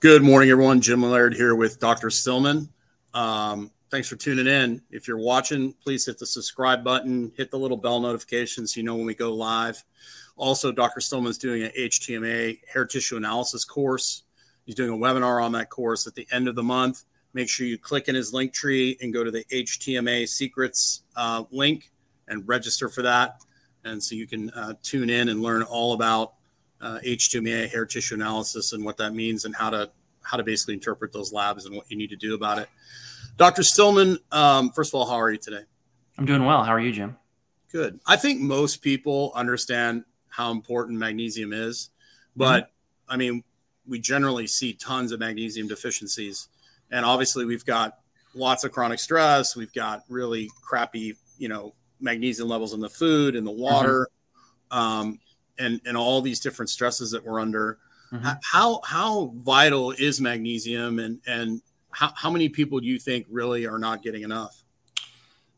Good 0.00 0.22
morning, 0.22 0.48
everyone. 0.50 0.80
Jim 0.80 1.02
Laird 1.02 1.34
here 1.34 1.56
with 1.56 1.80
Dr. 1.80 2.08
Stillman. 2.08 2.68
Um, 3.14 3.72
thanks 3.90 4.08
for 4.08 4.14
tuning 4.14 4.46
in. 4.46 4.80
If 4.92 5.08
you're 5.08 5.18
watching, 5.18 5.72
please 5.82 6.06
hit 6.06 6.20
the 6.20 6.26
subscribe 6.26 6.84
button, 6.84 7.32
hit 7.36 7.50
the 7.50 7.58
little 7.58 7.76
bell 7.76 7.98
notification 7.98 8.64
so 8.64 8.78
you 8.78 8.84
know 8.84 8.94
when 8.94 9.06
we 9.06 9.14
go 9.16 9.34
live. 9.34 9.82
Also, 10.36 10.70
Dr. 10.70 11.00
Stillman's 11.00 11.36
doing 11.36 11.64
an 11.64 11.72
HTMA 11.76 12.60
hair 12.72 12.84
tissue 12.84 13.16
analysis 13.16 13.64
course. 13.64 14.22
He's 14.66 14.76
doing 14.76 14.90
a 14.90 14.96
webinar 14.96 15.42
on 15.42 15.50
that 15.52 15.68
course 15.68 16.06
at 16.06 16.14
the 16.14 16.28
end 16.30 16.46
of 16.46 16.54
the 16.54 16.62
month. 16.62 17.02
Make 17.34 17.48
sure 17.48 17.66
you 17.66 17.76
click 17.76 18.06
in 18.06 18.14
his 18.14 18.32
link 18.32 18.52
tree 18.52 18.96
and 19.00 19.12
go 19.12 19.24
to 19.24 19.32
the 19.32 19.44
HTMA 19.50 20.28
secrets 20.28 21.02
uh, 21.16 21.42
link 21.50 21.90
and 22.28 22.46
register 22.46 22.88
for 22.88 23.02
that. 23.02 23.40
And 23.82 24.00
so 24.00 24.14
you 24.14 24.28
can 24.28 24.50
uh, 24.50 24.74
tune 24.80 25.10
in 25.10 25.28
and 25.28 25.42
learn 25.42 25.64
all 25.64 25.94
about 25.94 26.34
uh, 26.80 26.98
HTMA 27.04 27.68
hair 27.68 27.84
tissue 27.84 28.14
analysis 28.14 28.72
and 28.72 28.84
what 28.84 28.96
that 28.98 29.14
means 29.14 29.44
and 29.44 29.54
how 29.54 29.70
to 29.70 29.90
how 30.22 30.36
to 30.36 30.42
basically 30.42 30.74
interpret 30.74 31.12
those 31.12 31.32
labs 31.32 31.64
and 31.64 31.74
what 31.74 31.90
you 31.90 31.96
need 31.96 32.10
to 32.10 32.16
do 32.16 32.34
about 32.34 32.58
it. 32.58 32.68
Dr. 33.38 33.62
Stillman, 33.62 34.18
um, 34.30 34.70
first 34.70 34.90
of 34.90 34.96
all, 34.96 35.06
how 35.06 35.18
are 35.18 35.30
you 35.30 35.38
today? 35.38 35.62
I'm 36.18 36.26
doing 36.26 36.44
well. 36.44 36.64
How 36.64 36.72
are 36.72 36.80
you, 36.80 36.92
Jim? 36.92 37.16
Good. 37.72 38.00
I 38.06 38.16
think 38.16 38.40
most 38.40 38.82
people 38.82 39.32
understand 39.34 40.04
how 40.28 40.50
important 40.50 40.98
magnesium 40.98 41.52
is, 41.52 41.90
but 42.36 42.64
mm-hmm. 42.64 43.12
I 43.12 43.16
mean, 43.16 43.44
we 43.86 43.98
generally 43.98 44.46
see 44.46 44.74
tons 44.74 45.12
of 45.12 45.20
magnesium 45.20 45.66
deficiencies, 45.66 46.48
and 46.90 47.06
obviously 47.06 47.44
we've 47.44 47.64
got 47.64 47.98
lots 48.34 48.64
of 48.64 48.72
chronic 48.72 48.98
stress. 48.98 49.56
We've 49.56 49.72
got 49.72 50.02
really 50.08 50.50
crappy, 50.62 51.16
you 51.38 51.48
know, 51.48 51.74
magnesium 52.00 52.48
levels 52.48 52.74
in 52.74 52.80
the 52.80 52.90
food 52.90 53.34
and 53.36 53.46
the 53.46 53.52
water. 53.52 54.08
Mm-hmm. 54.70 54.78
Um, 54.78 55.20
and 55.58 55.80
and 55.84 55.96
all 55.96 56.20
these 56.20 56.40
different 56.40 56.70
stresses 56.70 57.10
that 57.10 57.24
we're 57.24 57.40
under. 57.40 57.78
Mm-hmm. 58.12 58.28
How 58.42 58.80
how 58.84 59.32
vital 59.36 59.92
is 59.92 60.20
magnesium, 60.20 60.98
and 60.98 61.20
and 61.26 61.62
how 61.90 62.12
how 62.14 62.30
many 62.30 62.48
people 62.48 62.80
do 62.80 62.86
you 62.86 62.98
think 62.98 63.26
really 63.28 63.66
are 63.66 63.78
not 63.78 64.02
getting 64.02 64.22
enough? 64.22 64.62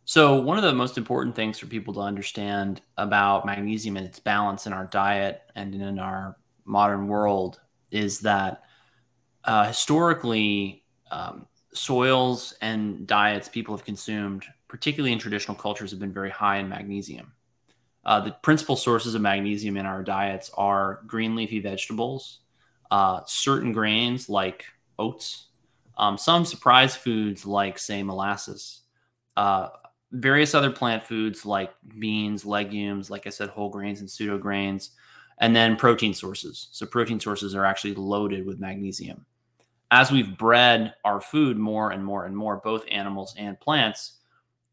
So 0.04 0.40
one 0.40 0.56
of 0.56 0.64
the 0.64 0.72
most 0.72 0.98
important 0.98 1.36
things 1.36 1.58
for 1.58 1.66
people 1.66 1.94
to 1.94 2.00
understand 2.00 2.80
about 2.96 3.46
magnesium 3.46 3.96
and 3.96 4.04
its 4.04 4.18
balance 4.18 4.66
in 4.66 4.72
our 4.72 4.86
diet 4.86 5.42
and 5.54 5.72
in 5.72 6.00
our 6.00 6.36
modern 6.64 7.06
world 7.06 7.60
is 7.92 8.18
that 8.20 8.64
uh, 9.44 9.68
historically 9.68 10.82
um, 11.12 11.46
soils 11.72 12.54
and 12.60 13.06
diets 13.06 13.48
people 13.48 13.76
have 13.76 13.84
consumed, 13.84 14.44
particularly 14.68 15.12
in 15.12 15.18
traditional 15.20 15.56
cultures, 15.56 15.90
have 15.90 16.00
been 16.00 16.12
very 16.12 16.30
high 16.30 16.58
in 16.58 16.68
magnesium. 16.68 17.32
Uh, 18.04 18.20
the 18.20 18.32
principal 18.42 18.76
sources 18.76 19.14
of 19.14 19.22
magnesium 19.22 19.76
in 19.76 19.86
our 19.86 20.02
diets 20.02 20.50
are 20.56 21.02
green 21.06 21.34
leafy 21.36 21.60
vegetables, 21.60 22.40
uh, 22.90 23.20
certain 23.26 23.72
grains 23.72 24.28
like 24.28 24.64
oats, 24.98 25.48
um, 25.98 26.16
some 26.16 26.44
surprise 26.44 26.96
foods 26.96 27.44
like, 27.44 27.78
say, 27.78 28.02
molasses, 28.02 28.82
uh, 29.36 29.68
various 30.12 30.54
other 30.54 30.70
plant 30.70 31.02
foods 31.02 31.44
like 31.44 31.72
beans, 31.98 32.44
legumes, 32.44 33.10
like 33.10 33.26
I 33.26 33.30
said, 33.30 33.50
whole 33.50 33.68
grains 33.68 34.00
and 34.00 34.10
pseudo 34.10 34.38
grains, 34.38 34.92
and 35.38 35.54
then 35.54 35.76
protein 35.76 36.14
sources. 36.14 36.68
So, 36.72 36.86
protein 36.86 37.20
sources 37.20 37.54
are 37.54 37.64
actually 37.64 37.94
loaded 37.94 38.46
with 38.46 38.60
magnesium. 38.60 39.26
As 39.90 40.10
we've 40.10 40.38
bred 40.38 40.94
our 41.04 41.20
food 41.20 41.58
more 41.58 41.90
and 41.90 42.04
more 42.04 42.24
and 42.24 42.36
more, 42.36 42.56
both 42.56 42.84
animals 42.90 43.34
and 43.36 43.60
plants, 43.60 44.19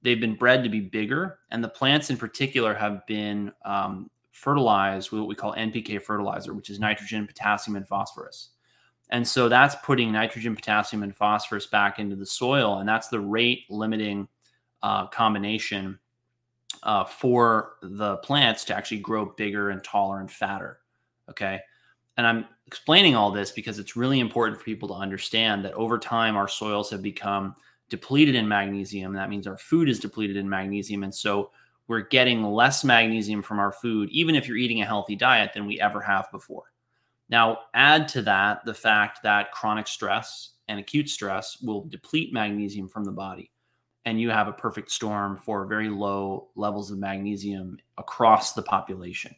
they've 0.02 0.20
been 0.20 0.36
bred 0.36 0.64
to 0.64 0.70
be 0.70 0.80
bigger, 0.80 1.40
and 1.52 1.64
the 1.64 1.70
plants 1.70 2.10
in 2.10 2.18
particular 2.18 2.74
have 2.74 3.06
been 3.08 3.52
um, 3.66 4.10
fertilized 4.32 5.12
with 5.12 5.20
what 5.20 5.28
we 5.28 5.36
call 5.36 5.54
NPK 5.54 6.02
fertilizer, 6.02 6.54
which 6.54 6.70
is 6.70 6.80
nitrogen, 6.80 7.26
potassium, 7.26 7.76
and 7.76 7.88
phosphorus. 7.88 8.50
And 9.10 9.26
so 9.28 9.48
that's 9.48 9.76
putting 9.84 10.12
nitrogen, 10.12 10.56
potassium, 10.56 11.04
and 11.04 11.16
phosphorus 11.16 11.66
back 11.66 12.00
into 12.00 12.16
the 12.16 12.26
soil, 12.26 12.80
and 12.80 12.88
that's 12.88 13.08
the 13.08 13.20
rate 13.20 13.64
limiting 13.70 14.28
uh, 14.84 15.08
combination 15.08 15.98
uh, 16.84 17.04
for 17.04 17.74
the 17.82 18.18
plants 18.18 18.64
to 18.66 18.76
actually 18.76 19.00
grow 19.00 19.26
bigger 19.38 19.70
and 19.70 19.84
taller 19.84 20.20
and 20.20 20.32
fatter. 20.32 20.80
Okay. 21.30 21.60
And 22.18 22.26
I'm 22.26 22.46
explaining 22.66 23.16
all 23.16 23.32
this 23.32 23.52
because 23.52 23.80
it's 23.80 23.96
really 23.96 24.20
important 24.20 24.58
for 24.58 24.64
people 24.64 24.88
to 24.90 24.96
understand 24.96 25.64
that 25.66 25.74
over 25.74 25.98
time, 26.00 26.36
our 26.36 26.48
soils 26.48 26.90
have 26.90 27.02
become 27.02 27.56
depleted 27.90 28.36
in 28.36 28.48
magnesium. 28.48 29.14
That 29.14 29.30
means 29.30 29.48
our 29.48 29.58
food 29.58 29.90
is 29.90 30.00
depleted 30.00 30.38
in 30.38 30.50
magnesium. 30.50 31.04
And 31.04 31.14
so 31.14 31.52
we're 31.88 32.02
getting 32.02 32.44
less 32.44 32.84
magnesium 32.84 33.42
from 33.42 33.60
our 33.60 33.72
food, 33.72 34.10
even 34.10 34.36
if 34.36 34.48
you're 34.48 34.58
eating 34.58 34.82
a 34.82 34.86
healthy 34.86 35.16
diet, 35.16 35.52
than 35.54 35.66
we 35.66 35.80
ever 35.80 36.02
have 36.02 36.30
before. 36.32 36.74
Now, 37.30 37.60
add 37.74 38.08
to 38.10 38.22
that 38.24 38.64
the 38.66 38.74
fact 38.74 39.24
that 39.24 39.52
chronic 39.52 39.88
stress 39.88 40.52
and 40.68 40.80
acute 40.80 41.10
stress 41.10 41.62
will 41.62 41.86
deplete 41.86 42.34
magnesium 42.34 42.90
from 42.90 43.06
the 43.06 43.12
body. 43.12 43.52
And 44.06 44.20
you 44.20 44.30
have 44.30 44.48
a 44.48 44.54
perfect 44.54 44.92
storm 44.92 45.38
for 45.38 45.66
very 45.66 45.90
low 45.90 46.50
levels 46.56 46.92
of 46.92 46.98
magnesium 46.98 47.78
across 47.98 48.54
the 48.54 48.62
population. 48.62 49.36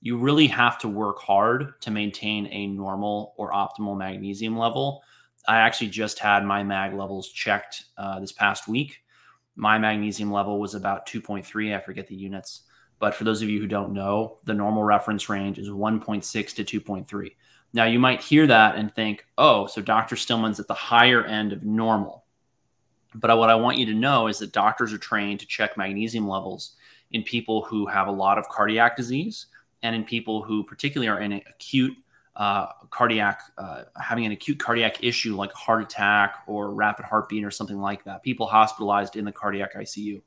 You 0.00 0.16
really 0.16 0.46
have 0.48 0.78
to 0.78 0.88
work 0.88 1.18
hard 1.20 1.80
to 1.80 1.90
maintain 1.90 2.46
a 2.46 2.66
normal 2.68 3.34
or 3.36 3.52
optimal 3.52 3.96
magnesium 3.96 4.56
level 4.56 5.02
I 5.46 5.58
actually 5.58 5.88
just 5.88 6.18
had 6.18 6.44
my 6.44 6.62
mag 6.62 6.94
levels 6.94 7.28
checked 7.30 7.84
uh, 7.96 8.20
this 8.20 8.32
past 8.32 8.68
week. 8.68 9.02
My 9.56 9.78
magnesium 9.78 10.32
level 10.32 10.60
was 10.60 10.74
about 10.74 11.06
2.3. 11.06 11.76
I 11.76 11.80
forget 11.80 12.06
the 12.06 12.14
units. 12.14 12.62
But 12.98 13.14
for 13.14 13.24
those 13.24 13.42
of 13.42 13.48
you 13.48 13.60
who 13.60 13.66
don't 13.66 13.92
know, 13.92 14.38
the 14.44 14.54
normal 14.54 14.84
reference 14.84 15.28
range 15.28 15.58
is 15.58 15.68
1.6 15.68 16.64
to 16.64 16.80
2.3. 16.80 17.32
Now, 17.74 17.84
you 17.84 17.98
might 17.98 18.20
hear 18.20 18.46
that 18.46 18.76
and 18.76 18.94
think, 18.94 19.26
oh, 19.38 19.66
so 19.66 19.82
Dr. 19.82 20.14
Stillman's 20.14 20.60
at 20.60 20.68
the 20.68 20.74
higher 20.74 21.24
end 21.24 21.52
of 21.52 21.64
normal. 21.64 22.24
But 23.14 23.36
what 23.36 23.50
I 23.50 23.54
want 23.54 23.78
you 23.78 23.86
to 23.86 23.94
know 23.94 24.28
is 24.28 24.38
that 24.38 24.52
doctors 24.52 24.92
are 24.92 24.98
trained 24.98 25.40
to 25.40 25.46
check 25.46 25.76
magnesium 25.76 26.28
levels 26.28 26.76
in 27.10 27.22
people 27.22 27.62
who 27.62 27.86
have 27.86 28.08
a 28.08 28.12
lot 28.12 28.38
of 28.38 28.48
cardiac 28.48 28.96
disease 28.96 29.46
and 29.82 29.94
in 29.96 30.04
people 30.04 30.42
who, 30.42 30.64
particularly, 30.64 31.08
are 31.08 31.20
in 31.20 31.32
acute 31.32 31.96
uh, 32.36 32.66
cardiac, 32.90 33.42
uh, 33.58 33.82
having 34.00 34.24
an 34.24 34.32
acute 34.32 34.58
cardiac 34.58 35.04
issue 35.04 35.36
like 35.36 35.52
heart 35.52 35.82
attack 35.82 36.42
or 36.46 36.72
rapid 36.72 37.04
heartbeat 37.04 37.44
or 37.44 37.50
something 37.50 37.78
like 37.78 38.04
that, 38.04 38.22
people 38.22 38.46
hospitalized 38.46 39.16
in 39.16 39.24
the 39.24 39.32
cardiac 39.32 39.74
ICU. 39.74 40.22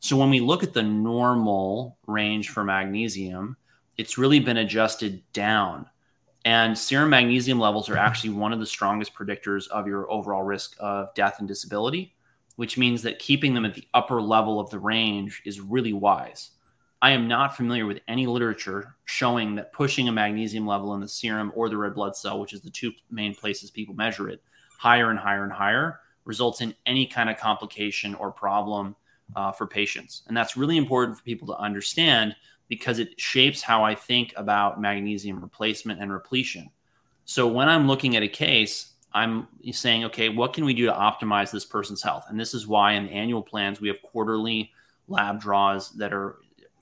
So 0.00 0.16
when 0.16 0.30
we 0.30 0.40
look 0.40 0.62
at 0.62 0.72
the 0.72 0.82
normal 0.82 1.98
range 2.06 2.50
for 2.50 2.64
magnesium, 2.64 3.56
it's 3.96 4.18
really 4.18 4.40
been 4.40 4.58
adjusted 4.58 5.22
down. 5.32 5.86
And 6.44 6.76
serum 6.76 7.10
magnesium 7.10 7.58
levels 7.58 7.88
are 7.88 7.96
actually 7.96 8.30
one 8.30 8.52
of 8.52 8.60
the 8.60 8.66
strongest 8.66 9.14
predictors 9.14 9.66
of 9.68 9.86
your 9.86 10.10
overall 10.10 10.42
risk 10.42 10.76
of 10.78 11.14
death 11.14 11.36
and 11.38 11.48
disability, 11.48 12.14
which 12.56 12.76
means 12.76 13.02
that 13.02 13.18
keeping 13.18 13.54
them 13.54 13.64
at 13.64 13.74
the 13.74 13.88
upper 13.94 14.20
level 14.20 14.60
of 14.60 14.68
the 14.68 14.78
range 14.78 15.40
is 15.46 15.60
really 15.60 15.94
wise. 15.94 16.50
I 17.04 17.10
am 17.10 17.28
not 17.28 17.54
familiar 17.54 17.84
with 17.84 18.00
any 18.08 18.26
literature 18.26 18.96
showing 19.04 19.56
that 19.56 19.74
pushing 19.74 20.08
a 20.08 20.12
magnesium 20.12 20.66
level 20.66 20.94
in 20.94 21.02
the 21.02 21.08
serum 21.08 21.52
or 21.54 21.68
the 21.68 21.76
red 21.76 21.94
blood 21.94 22.16
cell, 22.16 22.40
which 22.40 22.54
is 22.54 22.62
the 22.62 22.70
two 22.70 22.92
main 23.10 23.34
places 23.34 23.70
people 23.70 23.94
measure 23.94 24.30
it, 24.30 24.42
higher 24.78 25.10
and 25.10 25.18
higher 25.18 25.44
and 25.44 25.52
higher 25.52 26.00
results 26.24 26.62
in 26.62 26.74
any 26.86 27.04
kind 27.06 27.28
of 27.28 27.36
complication 27.36 28.14
or 28.14 28.30
problem 28.30 28.96
uh, 29.36 29.52
for 29.52 29.66
patients. 29.66 30.22
And 30.28 30.34
that's 30.34 30.56
really 30.56 30.78
important 30.78 31.18
for 31.18 31.24
people 31.24 31.46
to 31.48 31.58
understand 31.58 32.36
because 32.68 32.98
it 32.98 33.20
shapes 33.20 33.60
how 33.60 33.84
I 33.84 33.94
think 33.94 34.32
about 34.34 34.80
magnesium 34.80 35.42
replacement 35.42 36.00
and 36.00 36.10
repletion. 36.10 36.70
So 37.26 37.46
when 37.46 37.68
I'm 37.68 37.86
looking 37.86 38.16
at 38.16 38.22
a 38.22 38.28
case, 38.28 38.94
I'm 39.12 39.46
saying, 39.72 40.06
okay, 40.06 40.30
what 40.30 40.54
can 40.54 40.64
we 40.64 40.72
do 40.72 40.86
to 40.86 40.92
optimize 40.92 41.50
this 41.50 41.66
person's 41.66 42.00
health? 42.00 42.24
And 42.30 42.40
this 42.40 42.54
is 42.54 42.66
why 42.66 42.92
in 42.92 43.04
the 43.04 43.12
annual 43.12 43.42
plans 43.42 43.78
we 43.78 43.88
have 43.88 44.00
quarterly 44.00 44.72
lab 45.06 45.38
draws 45.38 45.90
that 45.90 46.14
are 46.14 46.36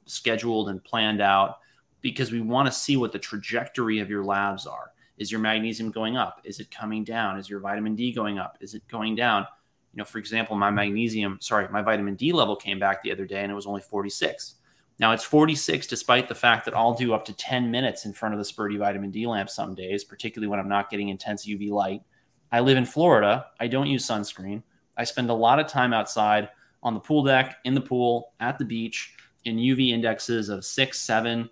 scheduled 0.07 0.69
and 0.69 0.83
planned 0.83 1.21
out 1.21 1.59
because 2.01 2.33
we 2.33 2.41
want 2.41 2.67
to 2.67 2.73
see 2.73 2.97
what 2.97 3.13
the 3.13 3.19
trajectory 3.19 4.01
of 4.01 4.11
your 4.11 4.25
labs 4.25 4.67
are. 4.67 4.93
Is 5.19 5.31
your 5.31 5.41
magnesium 5.41 5.91
going 5.91 6.17
up? 6.17 6.41
Is 6.45 6.59
it 6.59 6.71
coming 6.71 7.05
down? 7.05 7.39
Is 7.39 7.49
your 7.49 7.61
vitamin 7.61 7.95
D 7.95 8.13
going 8.13 8.39
up? 8.39 8.59
Is 8.61 8.75
it 8.75 8.87
going 8.89 9.15
down? 9.15 9.47
You 9.93 9.99
know, 9.99 10.05
for 10.05 10.19
example, 10.19 10.57
my 10.57 10.71
magnesium, 10.71 11.39
sorry, 11.41 11.69
my 11.69 11.83
vitamin 11.83 12.17
D 12.17 12.33
level 12.33 12.57
came 12.57 12.79
back 12.79 13.03
the 13.03 13.13
other 13.13 13.27
day 13.27 13.43
and 13.43 13.53
it 13.53 13.55
was 13.55 13.67
only 13.67 13.83
46. 13.83 14.57
Now 14.99 15.13
it's 15.13 15.25
46 15.25 15.87
despite 15.87 16.29
the 16.29 16.35
fact 16.35 16.65
that 16.65 16.75
I'll 16.75 16.95
do 16.95 17.13
up 17.13 17.25
to 17.27 17.33
10 17.35 17.71
minutes 17.71 18.05
in 18.05 18.13
front 18.13 18.35
of 18.35 18.39
the 18.39 18.45
Sperti 18.45 18.79
vitamin 18.79 19.11
D 19.11 19.27
lamp 19.27 19.51
some 19.51 19.75
days, 19.75 20.03
particularly 20.03 20.49
when 20.49 20.59
I'm 20.59 20.69
not 20.69 20.91
getting 20.91 21.09
intense 21.09 21.47
UV 21.47 21.71
light. 21.71 22.03
I 22.51 22.61
live 22.61 22.77
in 22.77 22.85
Florida. 22.85 23.47
I 23.61 23.69
don't 23.69 23.87
use 23.87 24.07
sunscreen. 24.07 24.63
I 24.97 25.05
spend 25.05 25.31
a 25.31 25.35
lot 25.35 25.59
of 25.59 25.67
time 25.67 25.93
outside 25.93 26.49
on 26.83 26.95
the 26.95 27.01
pool 27.01 27.23
deck, 27.23 27.59
in 27.65 27.75
the 27.75 27.81
pool, 27.81 28.33
at 28.41 28.59
the 28.59 28.65
beach 28.65 29.15
in 29.45 29.57
UV 29.57 29.91
indexes 29.91 30.49
of 30.49 30.65
six, 30.65 31.01
seven, 31.01 31.51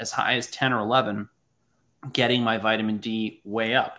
as 0.00 0.10
high 0.10 0.34
as 0.34 0.46
10 0.48 0.72
or 0.72 0.80
11, 0.80 1.28
getting 2.12 2.42
my 2.42 2.58
vitamin 2.58 2.98
D 2.98 3.40
way 3.44 3.74
up. 3.74 3.98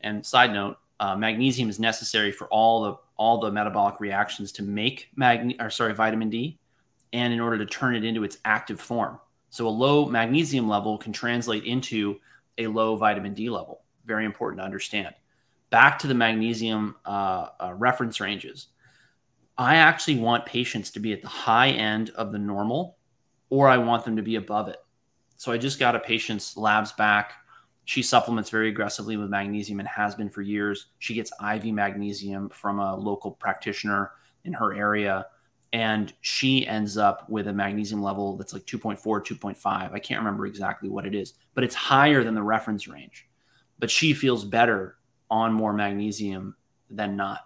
And 0.00 0.24
side 0.24 0.52
note, 0.52 0.76
uh, 1.00 1.16
magnesium 1.16 1.68
is 1.68 1.78
necessary 1.80 2.30
for 2.32 2.46
all 2.48 2.82
the 2.84 2.96
all 3.16 3.38
the 3.38 3.50
metabolic 3.50 4.00
reactions 4.00 4.50
to 4.52 4.62
make 4.62 5.08
magne- 5.16 5.56
or 5.60 5.70
sorry 5.70 5.94
vitamin 5.94 6.30
D, 6.30 6.58
and 7.12 7.32
in 7.32 7.40
order 7.40 7.58
to 7.58 7.66
turn 7.66 7.94
it 7.94 8.04
into 8.04 8.24
its 8.24 8.38
active 8.44 8.80
form. 8.80 9.18
So 9.50 9.66
a 9.66 9.70
low 9.70 10.06
magnesium 10.06 10.68
level 10.68 10.98
can 10.98 11.12
translate 11.12 11.64
into 11.64 12.20
a 12.58 12.66
low 12.66 12.96
vitamin 12.96 13.34
D 13.34 13.50
level. 13.50 13.82
Very 14.04 14.24
important 14.24 14.60
to 14.60 14.64
understand. 14.64 15.14
back 15.70 15.98
to 15.98 16.06
the 16.06 16.14
magnesium 16.14 16.94
uh, 17.04 17.48
uh, 17.60 17.74
reference 17.74 18.20
ranges. 18.20 18.68
I 19.56 19.76
actually 19.76 20.18
want 20.18 20.46
patients 20.46 20.90
to 20.92 21.00
be 21.00 21.12
at 21.12 21.22
the 21.22 21.28
high 21.28 21.70
end 21.70 22.10
of 22.10 22.32
the 22.32 22.38
normal, 22.38 22.98
or 23.50 23.68
I 23.68 23.78
want 23.78 24.04
them 24.04 24.16
to 24.16 24.22
be 24.22 24.36
above 24.36 24.68
it. 24.68 24.78
So 25.36 25.52
I 25.52 25.58
just 25.58 25.78
got 25.78 25.96
a 25.96 26.00
patient's 26.00 26.56
labs 26.56 26.92
back. 26.92 27.34
She 27.84 28.02
supplements 28.02 28.50
very 28.50 28.68
aggressively 28.68 29.16
with 29.16 29.28
magnesium 29.28 29.78
and 29.78 29.88
has 29.88 30.14
been 30.14 30.30
for 30.30 30.42
years. 30.42 30.86
She 30.98 31.14
gets 31.14 31.32
IV 31.40 31.66
magnesium 31.66 32.48
from 32.48 32.78
a 32.78 32.96
local 32.96 33.30
practitioner 33.30 34.12
in 34.44 34.52
her 34.54 34.74
area 34.74 35.26
and 35.74 36.12
she 36.20 36.64
ends 36.68 36.96
up 36.96 37.28
with 37.28 37.48
a 37.48 37.52
magnesium 37.52 38.00
level 38.00 38.36
that's 38.36 38.52
like 38.52 38.64
2.4 38.64 38.98
2.5 39.00 39.92
i 39.92 39.98
can't 39.98 40.20
remember 40.20 40.46
exactly 40.46 40.88
what 40.88 41.04
it 41.04 41.14
is 41.14 41.34
but 41.54 41.64
it's 41.64 41.74
higher 41.74 42.22
than 42.22 42.34
the 42.34 42.42
reference 42.42 42.86
range 42.86 43.26
but 43.78 43.90
she 43.90 44.14
feels 44.14 44.44
better 44.44 44.96
on 45.30 45.52
more 45.52 45.72
magnesium 45.72 46.54
than 46.90 47.16
not 47.16 47.40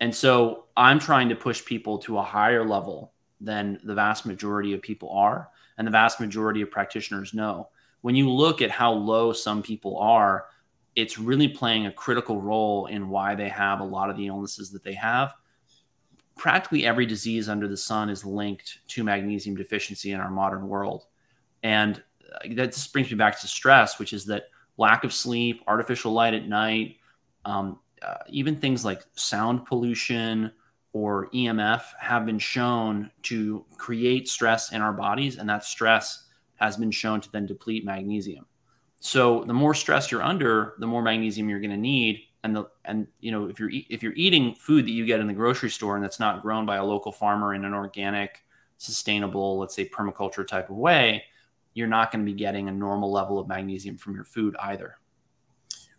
and 0.00 0.14
so 0.14 0.64
i'm 0.76 0.98
trying 0.98 1.28
to 1.28 1.34
push 1.34 1.64
people 1.64 1.98
to 1.98 2.18
a 2.18 2.22
higher 2.22 2.66
level 2.66 3.12
than 3.40 3.78
the 3.84 3.94
vast 3.94 4.26
majority 4.26 4.72
of 4.72 4.82
people 4.82 5.10
are 5.10 5.48
and 5.78 5.86
the 5.86 5.92
vast 5.92 6.20
majority 6.20 6.62
of 6.62 6.70
practitioners 6.70 7.34
know 7.34 7.68
when 8.02 8.14
you 8.14 8.30
look 8.30 8.62
at 8.62 8.70
how 8.70 8.92
low 8.92 9.32
some 9.32 9.62
people 9.62 9.96
are 9.98 10.46
it's 10.94 11.18
really 11.18 11.48
playing 11.48 11.86
a 11.86 11.92
critical 11.92 12.40
role 12.40 12.86
in 12.86 13.08
why 13.08 13.34
they 13.34 13.48
have 13.48 13.80
a 13.80 13.84
lot 13.84 14.10
of 14.10 14.16
the 14.16 14.26
illnesses 14.26 14.70
that 14.70 14.84
they 14.84 14.94
have 14.94 15.34
practically 16.36 16.86
every 16.86 17.06
disease 17.06 17.48
under 17.48 17.68
the 17.68 17.76
sun 17.76 18.10
is 18.10 18.24
linked 18.24 18.78
to 18.88 19.04
magnesium 19.04 19.56
deficiency 19.56 20.12
in 20.12 20.20
our 20.20 20.30
modern 20.30 20.68
world. 20.68 21.06
And 21.62 22.02
uh, 22.34 22.48
that 22.54 22.72
just 22.72 22.92
brings 22.92 23.10
me 23.10 23.16
back 23.16 23.40
to 23.40 23.46
stress, 23.46 23.98
which 23.98 24.12
is 24.12 24.24
that 24.26 24.46
lack 24.76 25.04
of 25.04 25.12
sleep, 25.12 25.62
artificial 25.66 26.12
light 26.12 26.34
at 26.34 26.48
night, 26.48 26.96
um, 27.44 27.78
uh, 28.04 28.18
even 28.28 28.56
things 28.56 28.84
like 28.84 29.02
sound 29.14 29.66
pollution 29.66 30.52
or 30.92 31.28
EMF 31.30 31.82
have 31.98 32.26
been 32.26 32.38
shown 32.38 33.10
to 33.22 33.64
create 33.76 34.28
stress 34.28 34.72
in 34.72 34.82
our 34.82 34.92
bodies. 34.92 35.38
And 35.38 35.48
that 35.48 35.64
stress 35.64 36.26
has 36.56 36.76
been 36.76 36.90
shown 36.90 37.20
to 37.20 37.32
then 37.32 37.46
deplete 37.46 37.84
magnesium. 37.84 38.46
So 39.00 39.44
the 39.44 39.54
more 39.54 39.74
stress 39.74 40.10
you're 40.10 40.22
under, 40.22 40.74
the 40.78 40.86
more 40.86 41.02
magnesium 41.02 41.48
you're 41.48 41.60
going 41.60 41.70
to 41.70 41.76
need 41.76 42.22
and 42.44 42.56
the 42.56 42.64
and 42.84 43.06
you 43.20 43.30
know 43.30 43.46
if 43.46 43.58
you're 43.58 43.70
if 43.72 44.02
you're 44.02 44.14
eating 44.14 44.54
food 44.54 44.86
that 44.86 44.90
you 44.90 45.06
get 45.06 45.20
in 45.20 45.26
the 45.26 45.32
grocery 45.32 45.70
store 45.70 45.96
and 45.96 46.04
that's 46.04 46.20
not 46.20 46.42
grown 46.42 46.66
by 46.66 46.76
a 46.76 46.84
local 46.84 47.12
farmer 47.12 47.54
in 47.54 47.64
an 47.64 47.74
organic 47.74 48.44
sustainable 48.78 49.58
let's 49.58 49.74
say 49.74 49.88
permaculture 49.88 50.46
type 50.46 50.68
of 50.68 50.76
way 50.76 51.22
you're 51.74 51.86
not 51.86 52.10
going 52.10 52.24
to 52.24 52.30
be 52.30 52.36
getting 52.36 52.68
a 52.68 52.72
normal 52.72 53.10
level 53.10 53.38
of 53.38 53.48
magnesium 53.48 53.96
from 53.96 54.14
your 54.14 54.24
food 54.24 54.56
either 54.62 54.96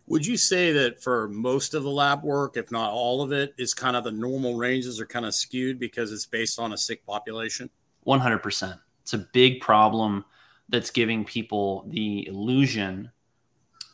would 0.06 0.26
you 0.26 0.36
say 0.36 0.72
that 0.72 1.02
for 1.02 1.28
most 1.28 1.74
of 1.74 1.82
the 1.82 1.90
lab 1.90 2.22
work 2.22 2.56
if 2.56 2.70
not 2.70 2.92
all 2.92 3.22
of 3.22 3.32
it 3.32 3.54
is 3.58 3.74
kind 3.74 3.96
of 3.96 4.04
the 4.04 4.12
normal 4.12 4.56
ranges 4.56 5.00
are 5.00 5.06
kind 5.06 5.26
of 5.26 5.34
skewed 5.34 5.78
because 5.78 6.12
it's 6.12 6.26
based 6.26 6.58
on 6.58 6.72
a 6.72 6.78
sick 6.78 7.04
population 7.06 7.70
100% 8.06 8.78
it's 9.02 9.12
a 9.12 9.18
big 9.18 9.60
problem 9.60 10.24
that's 10.68 10.90
giving 10.90 11.24
people 11.24 11.84
the 11.88 12.26
illusion 12.26 13.10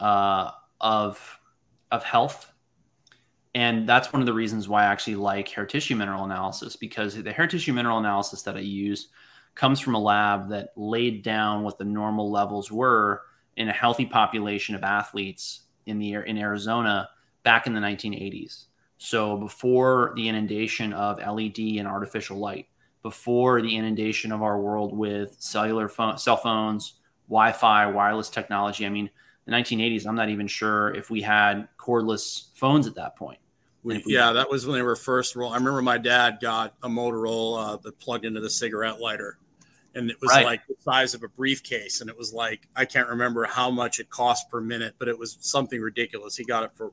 uh, 0.00 0.50
of 0.80 1.38
of 1.90 2.04
health. 2.04 2.50
And 3.54 3.88
that's 3.88 4.12
one 4.12 4.22
of 4.22 4.26
the 4.26 4.32
reasons 4.32 4.68
why 4.68 4.84
I 4.84 4.86
actually 4.86 5.16
like 5.16 5.48
hair 5.48 5.66
tissue 5.66 5.96
mineral 5.96 6.24
analysis 6.24 6.76
because 6.76 7.20
the 7.20 7.32
hair 7.32 7.48
tissue 7.48 7.72
mineral 7.72 7.98
analysis 7.98 8.42
that 8.42 8.56
I 8.56 8.60
use 8.60 9.08
comes 9.56 9.80
from 9.80 9.96
a 9.96 9.98
lab 9.98 10.50
that 10.50 10.68
laid 10.76 11.24
down 11.24 11.64
what 11.64 11.76
the 11.76 11.84
normal 11.84 12.30
levels 12.30 12.70
were 12.70 13.22
in 13.56 13.68
a 13.68 13.72
healthy 13.72 14.06
population 14.06 14.76
of 14.76 14.84
athletes 14.84 15.62
in 15.86 15.98
the 15.98 16.14
in 16.14 16.38
Arizona 16.38 17.08
back 17.42 17.66
in 17.66 17.72
the 17.72 17.80
1980s. 17.80 18.66
So 18.98 19.36
before 19.36 20.12
the 20.14 20.28
inundation 20.28 20.92
of 20.92 21.18
LED 21.18 21.58
and 21.78 21.88
artificial 21.88 22.36
light, 22.36 22.66
before 23.02 23.62
the 23.62 23.76
inundation 23.76 24.30
of 24.30 24.42
our 24.42 24.58
world 24.60 24.96
with 24.96 25.36
cellular 25.38 25.88
phone, 25.88 26.18
cell 26.18 26.36
phones, 26.36 26.94
Wi-Fi, 27.28 27.86
wireless 27.86 28.28
technology. 28.28 28.84
I 28.84 28.90
mean, 28.90 29.08
the 29.46 29.52
1980s, 29.52 30.06
I'm 30.06 30.16
not 30.16 30.28
even 30.28 30.46
sure 30.46 30.92
if 30.94 31.10
we 31.10 31.22
had 31.22 31.68
cordless 31.78 32.48
phones 32.54 32.86
at 32.86 32.94
that 32.96 33.16
point. 33.16 33.38
We, 33.82 34.02
yeah, 34.04 34.32
that 34.32 34.50
was 34.50 34.66
when 34.66 34.76
they 34.76 34.82
were 34.82 34.96
first 34.96 35.34
roll. 35.34 35.52
I 35.52 35.56
remember 35.56 35.80
my 35.80 35.96
dad 35.96 36.38
got 36.42 36.74
a 36.82 36.88
Motorola 36.88 37.74
uh, 37.74 37.76
that 37.78 37.98
plugged 37.98 38.26
into 38.26 38.40
the 38.40 38.50
cigarette 38.50 39.00
lighter, 39.00 39.38
and 39.94 40.10
it 40.10 40.16
was 40.20 40.30
right. 40.30 40.44
like 40.44 40.66
the 40.66 40.74
size 40.80 41.14
of 41.14 41.22
a 41.22 41.28
briefcase. 41.28 42.00
And 42.00 42.08
it 42.08 42.16
was 42.16 42.32
like 42.32 42.68
I 42.76 42.84
can't 42.84 43.08
remember 43.08 43.44
how 43.44 43.70
much 43.70 44.00
it 44.00 44.10
cost 44.10 44.50
per 44.50 44.60
minute, 44.60 44.94
but 44.98 45.08
it 45.08 45.18
was 45.18 45.36
something 45.40 45.80
ridiculous. 45.80 46.36
He 46.36 46.44
got 46.44 46.62
it 46.62 46.70
for 46.74 46.92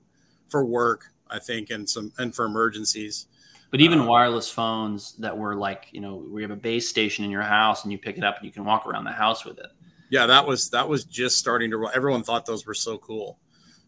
for 0.49 0.65
work, 0.65 1.11
I 1.29 1.39
think, 1.39 1.69
and 1.69 1.89
some 1.89 2.11
and 2.17 2.35
for 2.35 2.45
emergencies. 2.45 3.27
But 3.69 3.81
even 3.81 3.99
um, 3.99 4.07
wireless 4.07 4.49
phones 4.49 5.13
that 5.17 5.38
were 5.38 5.53
like, 5.55 5.88
you 5.91 5.99
know, 5.99 6.15
we 6.15 6.41
have 6.41 6.51
a 6.51 6.55
base 6.55 6.88
station 6.88 7.25
in 7.25 7.31
your 7.31 7.41
house 7.41 7.83
and 7.83 7.91
you 7.91 7.97
pick 7.97 8.17
it 8.17 8.23
up 8.23 8.38
and 8.38 8.45
you 8.45 8.51
can 8.51 8.63
walk 8.63 8.88
around 8.88 9.03
the 9.03 9.11
house 9.11 9.44
with 9.44 9.59
it 9.59 9.67
yeah, 10.09 10.25
that 10.25 10.45
was 10.45 10.69
that 10.69 10.88
was 10.88 11.03
just 11.03 11.38
starting 11.38 11.71
to. 11.71 11.89
Everyone 11.89 12.23
thought 12.23 12.45
those 12.45 12.65
were 12.65 12.73
so 12.73 12.97
cool, 12.97 13.39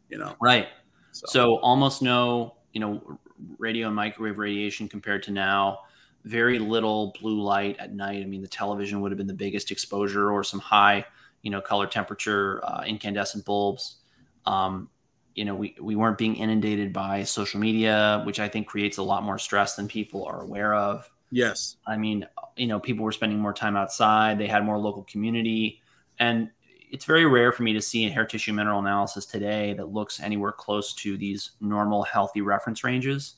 you 0.10 0.18
know. 0.18 0.36
Right. 0.42 0.68
So, 1.12 1.26
so 1.30 1.60
almost 1.60 2.02
no, 2.02 2.56
you 2.74 2.82
know, 2.82 3.20
radio 3.58 3.88
and 3.88 3.96
microwave 3.96 4.38
radiation 4.38 4.88
compared 4.88 5.24
to 5.24 5.32
now. 5.32 5.80
Very 6.26 6.60
little 6.60 7.16
blue 7.20 7.42
light 7.42 7.78
at 7.80 7.94
night. 7.94 8.22
I 8.22 8.26
mean, 8.26 8.42
the 8.42 8.48
television 8.48 9.02
would 9.02 9.12
have 9.12 9.18
been 9.18 9.28
the 9.28 9.34
biggest 9.34 9.72
exposure, 9.72 10.32
or 10.32 10.44
some 10.44 10.60
high, 10.60 11.06
you 11.42 11.50
know, 11.50 11.62
color 11.62 11.88
temperature 11.88 12.60
uh, 12.64 12.84
incandescent 12.86 13.46
bulbs. 13.46 13.98
Um, 14.46 14.90
you 15.36 15.46
know, 15.46 15.56
we, 15.56 15.76
we 15.80 15.96
weren't 15.96 16.18
being 16.18 16.36
inundated 16.36 16.92
by 16.92 17.24
social 17.24 17.60
media, 17.60 18.22
which 18.26 18.40
I 18.40 18.50
think 18.50 18.68
creates 18.68 18.98
a 18.98 19.04
lot 19.04 19.24
more 19.24 19.38
stress 19.38 19.76
than 19.76 19.88
people 19.88 20.26
are 20.26 20.42
aware 20.42 20.74
of. 20.74 21.10
Yes. 21.32 21.78
I 21.88 21.96
mean, 21.96 22.28
you 22.58 22.68
know, 22.68 22.80
people 22.80 23.06
were 23.06 23.12
spending 23.12 23.40
more 23.40 23.54
time 23.54 23.78
outside. 23.78 24.38
They 24.38 24.48
had 24.48 24.66
more 24.66 24.78
local 24.78 25.04
community. 25.04 25.82
And 26.18 26.50
it's 26.92 27.06
very 27.06 27.26
rare 27.26 27.52
for 27.52 27.64
me 27.64 27.74
to 27.74 27.82
see 27.82 28.06
a 28.06 28.10
hair 28.10 28.26
tissue 28.26 28.52
mineral 28.52 28.80
analysis 28.80 29.26
today 29.26 29.74
that 29.76 29.94
looks 29.94 30.20
anywhere 30.20 30.52
close 30.52 30.94
to 30.96 31.18
these 31.18 31.52
normal, 31.62 32.04
healthy 32.04 32.42
reference 32.42 32.84
ranges. 32.84 33.36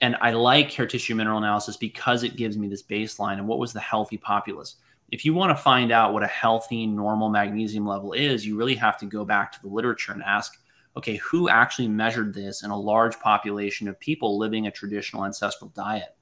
And 0.00 0.16
I 0.20 0.32
like 0.32 0.72
hair 0.72 0.86
tissue 0.86 1.14
mineral 1.14 1.38
analysis 1.38 1.76
because 1.76 2.22
it 2.22 2.36
gives 2.36 2.56
me 2.56 2.68
this 2.68 2.82
baseline 2.82 3.34
and 3.34 3.46
what 3.46 3.58
was 3.58 3.72
the 3.72 3.80
healthy 3.80 4.16
populace. 4.16 4.76
If 5.10 5.24
you 5.24 5.34
want 5.34 5.56
to 5.56 5.62
find 5.62 5.92
out 5.92 6.12
what 6.12 6.22
a 6.22 6.28
healthy, 6.28 6.86
normal 6.86 7.28
magnesium 7.28 7.86
level 7.86 8.12
is, 8.12 8.46
you 8.46 8.56
really 8.56 8.76
have 8.76 8.96
to 8.98 9.06
go 9.06 9.24
back 9.24 9.52
to 9.52 9.60
the 9.60 9.68
literature 9.68 10.12
and 10.12 10.22
ask, 10.22 10.58
okay, 10.96 11.16
who 11.16 11.48
actually 11.48 11.88
measured 11.88 12.32
this 12.32 12.62
in 12.62 12.70
a 12.70 12.78
large 12.78 13.18
population 13.18 13.88
of 13.88 14.00
people 14.00 14.38
living 14.38 14.66
a 14.66 14.70
traditional 14.70 15.24
ancestral 15.24 15.70
diet? 15.74 16.16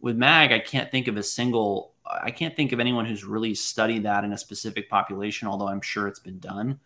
With 0.00 0.16
MAG, 0.16 0.52
I 0.52 0.60
can't 0.60 0.90
think 0.90 1.08
of 1.08 1.16
a 1.16 1.22
single 1.22 1.92
I 2.10 2.30
can't 2.30 2.56
think 2.56 2.72
of 2.72 2.80
anyone 2.80 3.04
who's 3.04 3.24
really 3.24 3.54
studied 3.54 4.04
that 4.04 4.24
in 4.24 4.32
a 4.32 4.38
specific 4.38 4.88
population, 4.88 5.48
although 5.48 5.68
I'm 5.68 5.80
sure 5.80 6.08
it's 6.08 6.18
been 6.18 6.38
done. 6.38 6.80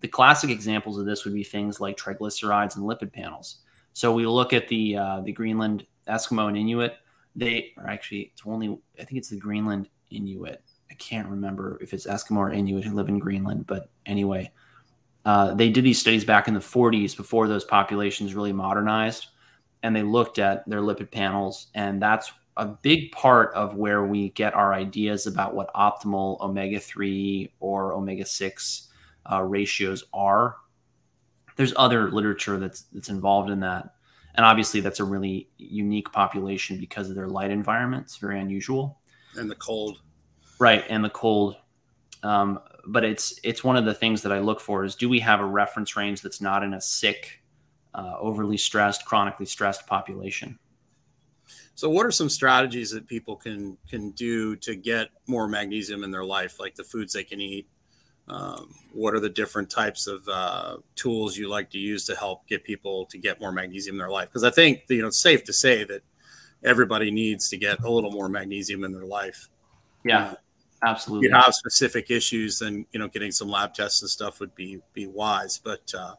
The 0.00 0.08
classic 0.08 0.50
examples 0.50 0.98
of 0.98 1.06
this 1.06 1.24
would 1.24 1.34
be 1.34 1.44
things 1.44 1.80
like 1.80 1.96
triglycerides 1.96 2.76
and 2.76 2.84
lipid 2.84 3.12
panels. 3.12 3.58
So 3.96 4.12
we 4.12 4.26
look 4.26 4.52
at 4.52 4.68
the 4.68 4.94
uh, 4.94 5.20
the 5.22 5.32
Greenland 5.32 5.86
Eskimo 6.06 6.48
and 6.48 6.56
Inuit. 6.58 6.98
They 7.34 7.72
are 7.78 7.88
actually 7.88 8.30
it's 8.34 8.42
only 8.44 8.78
I 9.00 9.04
think 9.04 9.16
it's 9.16 9.30
the 9.30 9.38
Greenland 9.38 9.88
Inuit. 10.10 10.62
I 10.90 10.94
can't 10.96 11.26
remember 11.26 11.78
if 11.80 11.94
it's 11.94 12.06
Eskimo 12.06 12.36
or 12.36 12.50
Inuit 12.50 12.84
who 12.84 12.94
live 12.94 13.08
in 13.08 13.18
Greenland, 13.18 13.66
but 13.66 13.88
anyway, 14.04 14.52
uh, 15.24 15.54
they 15.54 15.70
did 15.70 15.82
these 15.82 15.98
studies 15.98 16.26
back 16.26 16.46
in 16.46 16.52
the 16.52 16.60
40s 16.60 17.16
before 17.16 17.48
those 17.48 17.64
populations 17.64 18.34
really 18.34 18.52
modernized, 18.52 19.28
and 19.82 19.96
they 19.96 20.02
looked 20.02 20.38
at 20.38 20.68
their 20.68 20.82
lipid 20.82 21.10
panels, 21.10 21.68
and 21.74 22.02
that's 22.02 22.30
a 22.58 22.66
big 22.66 23.12
part 23.12 23.54
of 23.54 23.76
where 23.76 24.04
we 24.04 24.28
get 24.28 24.52
our 24.52 24.74
ideas 24.74 25.26
about 25.26 25.54
what 25.54 25.72
optimal 25.72 26.38
omega 26.42 26.78
3 26.78 27.50
or 27.60 27.94
omega 27.94 28.26
6 28.26 28.88
uh, 29.32 29.42
ratios 29.42 30.04
are. 30.12 30.56
There's 31.56 31.72
other 31.76 32.10
literature 32.10 32.58
that's 32.58 32.82
that's 32.92 33.08
involved 33.08 33.50
in 33.50 33.60
that. 33.60 33.94
And 34.34 34.44
obviously 34.44 34.80
that's 34.80 35.00
a 35.00 35.04
really 35.04 35.48
unique 35.56 36.12
population 36.12 36.78
because 36.78 37.08
of 37.08 37.16
their 37.16 37.28
light 37.28 37.50
environment. 37.50 38.04
It's 38.04 38.18
very 38.18 38.38
unusual. 38.38 39.00
And 39.36 39.50
the 39.50 39.54
cold. 39.54 40.00
Right, 40.58 40.84
and 40.88 41.04
the 41.04 41.10
cold. 41.10 41.56
Um, 42.22 42.60
but 42.86 43.04
it's 43.04 43.38
it's 43.42 43.64
one 43.64 43.76
of 43.76 43.84
the 43.84 43.94
things 43.94 44.22
that 44.22 44.32
I 44.32 44.38
look 44.38 44.60
for 44.60 44.84
is 44.84 44.94
do 44.94 45.08
we 45.08 45.20
have 45.20 45.40
a 45.40 45.44
reference 45.44 45.96
range 45.96 46.22
that's 46.22 46.40
not 46.40 46.62
in 46.62 46.74
a 46.74 46.80
sick, 46.80 47.42
uh, 47.94 48.14
overly 48.18 48.56
stressed, 48.56 49.04
chronically 49.04 49.46
stressed 49.46 49.86
population? 49.86 50.58
So, 51.74 51.90
what 51.90 52.06
are 52.06 52.10
some 52.10 52.30
strategies 52.30 52.90
that 52.92 53.06
people 53.06 53.36
can 53.36 53.76
can 53.88 54.10
do 54.12 54.56
to 54.56 54.74
get 54.74 55.08
more 55.26 55.46
magnesium 55.46 56.04
in 56.04 56.10
their 56.10 56.24
life, 56.24 56.58
like 56.58 56.74
the 56.74 56.84
foods 56.84 57.12
they 57.12 57.24
can 57.24 57.40
eat? 57.40 57.68
Um, 58.28 58.74
what 58.92 59.14
are 59.14 59.20
the 59.20 59.28
different 59.28 59.70
types 59.70 60.06
of 60.06 60.28
uh, 60.28 60.78
tools 60.96 61.36
you 61.36 61.48
like 61.48 61.70
to 61.70 61.78
use 61.78 62.04
to 62.06 62.16
help 62.16 62.46
get 62.48 62.64
people 62.64 63.06
to 63.06 63.18
get 63.18 63.40
more 63.40 63.52
magnesium 63.52 63.94
in 63.94 63.98
their 63.98 64.10
life? 64.10 64.28
Because 64.28 64.44
I 64.44 64.50
think 64.50 64.82
you 64.88 65.02
know 65.02 65.08
it's 65.08 65.20
safe 65.20 65.44
to 65.44 65.52
say 65.52 65.84
that 65.84 66.02
everybody 66.64 67.10
needs 67.10 67.48
to 67.50 67.56
get 67.56 67.80
a 67.84 67.90
little 67.90 68.10
more 68.10 68.28
magnesium 68.28 68.82
in 68.84 68.92
their 68.92 69.04
life. 69.04 69.48
Yeah, 70.04 70.24
uh, 70.24 70.34
absolutely. 70.82 71.26
If 71.26 71.30
you 71.30 71.36
have 71.36 71.54
specific 71.54 72.10
issues, 72.10 72.58
then 72.58 72.86
you 72.90 72.98
know 72.98 73.08
getting 73.08 73.30
some 73.30 73.48
lab 73.48 73.74
tests 73.74 74.02
and 74.02 74.10
stuff 74.10 74.40
would 74.40 74.54
be 74.54 74.80
be 74.92 75.06
wise. 75.06 75.60
But 75.62 75.92
uh, 75.96 76.14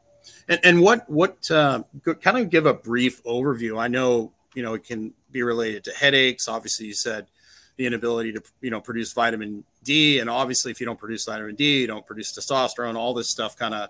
And, 0.48 0.60
and 0.64 0.82
what 0.82 1.10
what 1.10 1.50
uh, 1.52 1.84
kind 2.22 2.38
of 2.38 2.50
give 2.50 2.66
a 2.66 2.74
brief 2.74 3.24
overview? 3.24 3.80
I 3.80 3.88
know 3.88 4.32
you 4.54 4.64
know 4.64 4.74
it 4.74 4.84
can 4.84 5.14
be 5.32 5.44
related 5.44 5.84
to 5.86 5.92
headaches. 5.92 6.48
Obviously, 6.48 6.88
you 6.88 6.94
said 6.94 7.28
the 7.76 7.86
inability 7.86 8.34
to 8.34 8.42
you 8.62 8.70
know 8.70 8.82
produce 8.82 9.14
vitamin 9.14 9.64
D, 9.88 10.20
and 10.20 10.30
obviously, 10.30 10.72
if 10.72 10.80
you 10.80 10.86
don't 10.86 11.00
produce 11.00 11.26
vitamin 11.26 11.56
D, 11.56 11.82
you 11.82 11.88
don't 11.88 12.06
produce 12.06 12.38
testosterone. 12.38 12.96
All 12.96 13.14
this 13.14 13.30
stuff 13.30 13.56
kind 13.56 13.74
of 13.74 13.90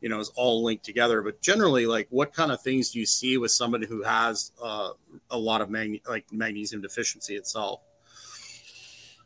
you 0.00 0.08
know 0.08 0.18
is 0.18 0.30
all 0.36 0.64
linked 0.64 0.84
together. 0.84 1.22
But 1.22 1.40
generally, 1.40 1.86
like 1.86 2.08
what 2.10 2.32
kind 2.32 2.50
of 2.50 2.60
things 2.60 2.90
do 2.90 2.98
you 2.98 3.06
see 3.06 3.38
with 3.38 3.52
somebody 3.52 3.86
who 3.86 4.02
has 4.02 4.52
uh, 4.62 4.90
a 5.30 5.38
lot 5.38 5.60
of 5.60 5.70
mag- 5.70 6.02
like 6.08 6.26
magnesium 6.32 6.82
deficiency 6.82 7.36
itself? 7.36 7.80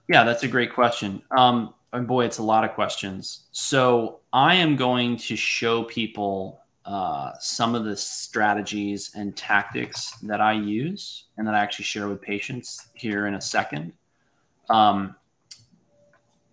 Yeah, 0.08 0.24
that's 0.24 0.42
a 0.42 0.48
great 0.48 0.74
question. 0.74 1.22
Um, 1.36 1.74
and 1.92 2.06
boy, 2.06 2.24
it's 2.24 2.38
a 2.38 2.42
lot 2.42 2.64
of 2.64 2.72
questions. 2.72 3.46
So 3.52 4.20
I 4.32 4.54
am 4.56 4.76
going 4.76 5.16
to 5.18 5.36
show 5.36 5.84
people 5.84 6.60
uh, 6.84 7.32
some 7.38 7.74
of 7.74 7.84
the 7.84 7.96
strategies 7.96 9.10
and 9.14 9.36
tactics 9.36 10.12
that 10.22 10.40
I 10.40 10.52
use 10.52 11.24
and 11.36 11.46
that 11.46 11.54
I 11.54 11.58
actually 11.58 11.84
share 11.84 12.08
with 12.08 12.22
patients 12.22 12.88
here 12.94 13.26
in 13.26 13.34
a 13.34 13.40
second. 13.40 13.92
Um, 14.70 15.14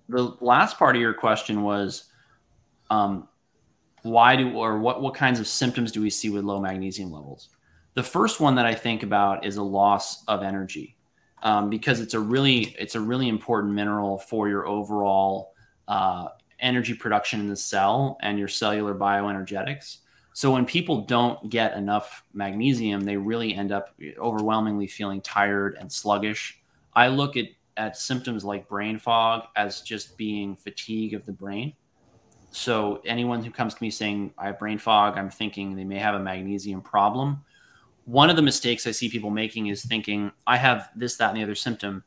the 0.10 0.36
last 0.42 0.78
part 0.78 0.96
of 0.96 1.02
your 1.02 1.14
question 1.14 1.64
was 1.64 2.06
um, 2.90 3.28
why 4.04 4.36
do 4.36 4.54
or 4.56 4.78
what 4.80 5.02
what 5.02 5.16
kinds 5.16 5.40
of 5.40 5.48
symptoms 5.48 5.92
do 5.92 6.02
we 6.02 6.10
see 6.10 6.30
with 6.30 6.44
low 6.44 6.60
magnesium 6.60 7.12
levels? 7.12 7.50
The 7.96 8.04
first 8.04 8.40
one 8.40 8.56
that 8.56 8.66
I 8.66 8.76
think 8.76 9.04
about 9.04 9.46
is 9.46 9.58
a 9.58 9.64
loss 9.64 10.24
of 10.26 10.44
energy 10.44 10.96
um, 11.44 11.70
because 11.70 12.00
it's 12.00 12.14
a 12.14 12.20
really 12.20 12.76
it's 12.78 12.96
a 12.96 13.00
really 13.00 13.30
important 13.30 13.74
mineral 13.74 14.18
for 14.18 14.50
your 14.50 14.68
overall 14.68 15.54
uh, 15.88 16.28
energy 16.60 16.94
production 16.94 17.40
in 17.40 17.48
the 17.48 17.56
cell 17.56 18.18
and 18.22 18.38
your 18.38 18.48
cellular 18.48 18.96
bioenergetics. 18.96 19.98
So 20.34 20.52
when 20.52 20.66
people 20.66 21.02
don't 21.02 21.50
get 21.50 21.78
enough 21.78 22.26
magnesium, 22.34 23.02
they 23.02 23.16
really 23.16 23.56
end 23.56 23.72
up 23.72 23.96
overwhelmingly 24.18 24.88
feeling 24.88 25.22
tired 25.22 25.78
and 25.80 25.90
sluggish. 25.90 26.60
I 26.94 27.08
look 27.08 27.38
at, 27.38 27.46
at 27.78 27.98
symptoms 27.98 28.44
like 28.44 28.68
brain 28.68 28.98
fog 28.98 29.44
as 29.56 29.82
just 29.82 30.18
being 30.18 30.56
fatigue 30.56 31.14
of 31.14 31.26
the 31.26 31.32
brain. 31.32 31.74
So 32.52 33.02
anyone 33.06 33.44
who 33.44 33.52
comes 33.52 33.74
to 33.74 33.84
me 33.84 33.90
saying 33.90 34.34
I 34.38 34.48
have 34.48 34.60
brain 34.60 34.78
fog, 34.78 35.18
I'm 35.18 35.30
thinking 35.30 35.76
they 35.76 35.84
may 35.84 36.00
have 36.00 36.16
a 36.16 36.20
magnesium 36.20 36.82
problem. 36.82 37.44
One 38.06 38.30
of 38.30 38.36
the 38.36 38.42
mistakes 38.42 38.88
I 38.88 38.92
see 38.92 39.10
people 39.10 39.30
making 39.30 39.68
is 39.68 39.84
thinking 39.84 40.32
I 40.48 40.58
have 40.58 40.90
this, 40.96 41.18
that, 41.18 41.30
and 41.30 41.38
the 41.38 41.44
other 41.44 41.56
symptom. 41.56 42.04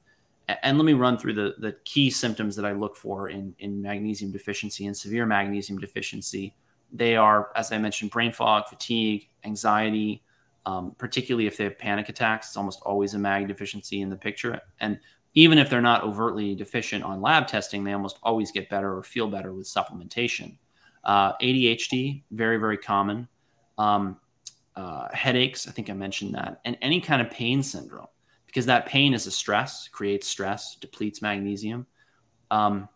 And 0.62 0.78
let 0.78 0.84
me 0.84 0.94
run 0.94 1.18
through 1.18 1.34
the, 1.34 1.54
the 1.58 1.72
key 1.84 2.08
symptoms 2.08 2.56
that 2.56 2.64
I 2.64 2.72
look 2.72 2.96
for 2.96 3.28
in, 3.28 3.54
in 3.58 3.82
magnesium 3.82 4.32
deficiency 4.32 4.86
and 4.86 4.96
severe 4.96 5.26
magnesium 5.26 5.78
deficiency 5.78 6.54
they 6.92 7.16
are, 7.16 7.50
as 7.54 7.72
I 7.72 7.78
mentioned, 7.78 8.10
brain 8.10 8.32
fog, 8.32 8.66
fatigue, 8.68 9.28
anxiety, 9.44 10.22
um, 10.66 10.94
particularly 10.98 11.46
if 11.46 11.56
they 11.56 11.64
have 11.64 11.78
panic 11.78 12.08
attacks. 12.08 12.48
It's 12.48 12.56
almost 12.56 12.80
always 12.82 13.14
a 13.14 13.18
mag 13.18 13.48
deficiency 13.48 14.00
in 14.00 14.10
the 14.10 14.16
picture. 14.16 14.60
And 14.80 14.98
even 15.34 15.58
if 15.58 15.70
they're 15.70 15.80
not 15.80 16.02
overtly 16.02 16.54
deficient 16.54 17.04
on 17.04 17.20
lab 17.20 17.46
testing, 17.46 17.84
they 17.84 17.92
almost 17.92 18.18
always 18.22 18.50
get 18.50 18.68
better 18.68 18.96
or 18.96 19.02
feel 19.02 19.28
better 19.28 19.52
with 19.52 19.66
supplementation. 19.66 20.56
Uh, 21.04 21.34
ADHD, 21.38 22.22
very, 22.30 22.56
very 22.56 22.76
common. 22.76 23.28
Um, 23.76 24.18
uh, 24.76 25.08
headaches, 25.12 25.66
I 25.68 25.72
think 25.72 25.90
I 25.90 25.92
mentioned 25.92 26.34
that, 26.34 26.60
and 26.64 26.78
any 26.82 27.00
kind 27.00 27.20
of 27.20 27.30
pain 27.30 27.62
syndrome, 27.62 28.06
because 28.46 28.66
that 28.66 28.86
pain 28.86 29.12
is 29.12 29.26
a 29.26 29.30
stress, 29.30 29.88
creates 29.88 30.26
stress, 30.26 30.76
depletes 30.76 31.20
magnesium. 31.20 31.86
Um, 32.50 32.88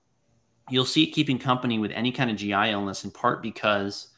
you'll 0.70 0.84
see 0.84 1.04
it 1.04 1.12
keeping 1.12 1.38
company 1.38 1.78
with 1.78 1.90
any 1.90 2.12
kind 2.12 2.30
of 2.30 2.36
GI 2.36 2.70
illness 2.70 3.04
in 3.04 3.10
part 3.10 3.42
because 3.42 4.08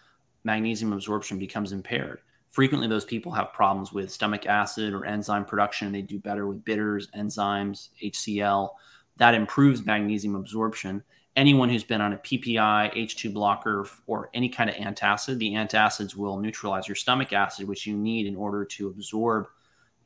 magnesium 0.45 0.93
absorption 0.93 1.39
becomes 1.39 1.73
impaired. 1.73 2.21
Frequently, 2.55 2.87
those 2.87 3.05
people 3.05 3.33
have 3.33 3.53
problems 3.53 3.93
with 3.93 4.13
stomach 4.13 4.47
acid 4.47 4.95
or 4.95 5.05
enzyme 5.05 5.45
production. 5.45 5.91
They 5.91 6.03
do 6.03 6.21
better 6.21 6.47
with 6.47 6.65
bitters, 6.65 7.09
enzymes, 7.11 7.89
HCl. 8.01 8.71
That 9.17 9.35
improves 9.35 9.85
magnesium 9.85 10.37
absorption. 10.37 11.03
Anyone 11.35 11.69
who's 11.69 11.83
been 11.83 12.01
on 12.01 12.13
a 12.13 12.19
PPI, 12.19 12.95
H2 12.95 13.33
blocker, 13.35 13.89
or 14.07 14.31
any 14.35 14.49
kind 14.49 14.71
of 14.71 14.77
antacid, 14.77 15.39
the 15.39 15.55
antacids 15.55 16.15
will 16.15 16.39
neutralize 16.39 16.87
your 16.87 16.95
stomach 16.95 17.33
acid, 17.33 17.67
which 17.67 17.89
you 17.89 17.97
need 17.97 18.25
in 18.25 18.37
order 18.37 18.65
to 18.65 18.87
absorb 18.87 19.49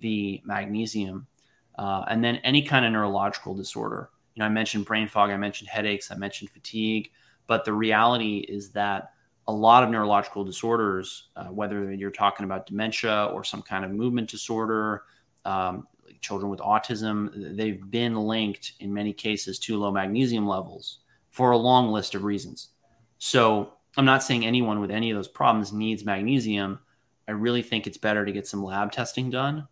the 0.00 0.40
magnesium. 0.42 1.26
Uh, 1.78 2.06
and 2.08 2.24
then 2.24 2.36
any 2.36 2.62
kind 2.62 2.86
of 2.86 2.92
neurological 2.92 3.54
disorder 3.54 4.08
you 4.38 4.40
know, 4.40 4.46
I 4.46 4.50
mentioned 4.50 4.86
brain 4.86 5.06
fog, 5.06 5.30
I 5.30 5.36
mentioned 5.36 5.68
headaches, 5.68 6.10
I 6.10 6.14
mentioned 6.14 6.50
fatigue, 6.50 7.10
but 7.46 7.64
the 7.64 7.72
reality 7.74 8.38
is 8.48 8.70
that 8.70 9.10
a 9.48 9.52
lot 9.52 9.82
of 9.82 9.90
neurological 9.90 10.44
disorders, 10.44 11.28
uh, 11.34 11.46
whether 11.46 11.92
you're 11.92 12.10
talking 12.10 12.44
about 12.44 12.66
dementia 12.66 13.30
or 13.32 13.42
some 13.42 13.62
kind 13.62 13.84
of 13.84 13.90
movement 13.90 14.30
disorder, 14.30 15.04
um, 15.44 15.86
children 16.20 16.50
with 16.50 16.60
autism, 16.60 17.56
they've 17.56 17.90
been 17.90 18.14
linked 18.14 18.74
in 18.80 18.92
many 18.92 19.12
cases 19.12 19.58
to 19.58 19.78
low 19.78 19.90
magnesium 19.90 20.46
levels 20.46 20.98
for 21.30 21.52
a 21.52 21.56
long 21.56 21.90
list 21.90 22.14
of 22.14 22.24
reasons. 22.24 22.68
So 23.18 23.72
I'm 23.96 24.04
not 24.04 24.22
saying 24.22 24.44
anyone 24.44 24.80
with 24.80 24.90
any 24.90 25.10
of 25.10 25.16
those 25.16 25.28
problems 25.28 25.72
needs 25.72 26.04
magnesium. 26.04 26.80
I 27.26 27.32
really 27.32 27.62
think 27.62 27.86
it's 27.86 27.98
better 27.98 28.24
to 28.24 28.32
get 28.32 28.46
some 28.46 28.62
lab 28.62 28.92
testing 28.92 29.30
done 29.30 29.66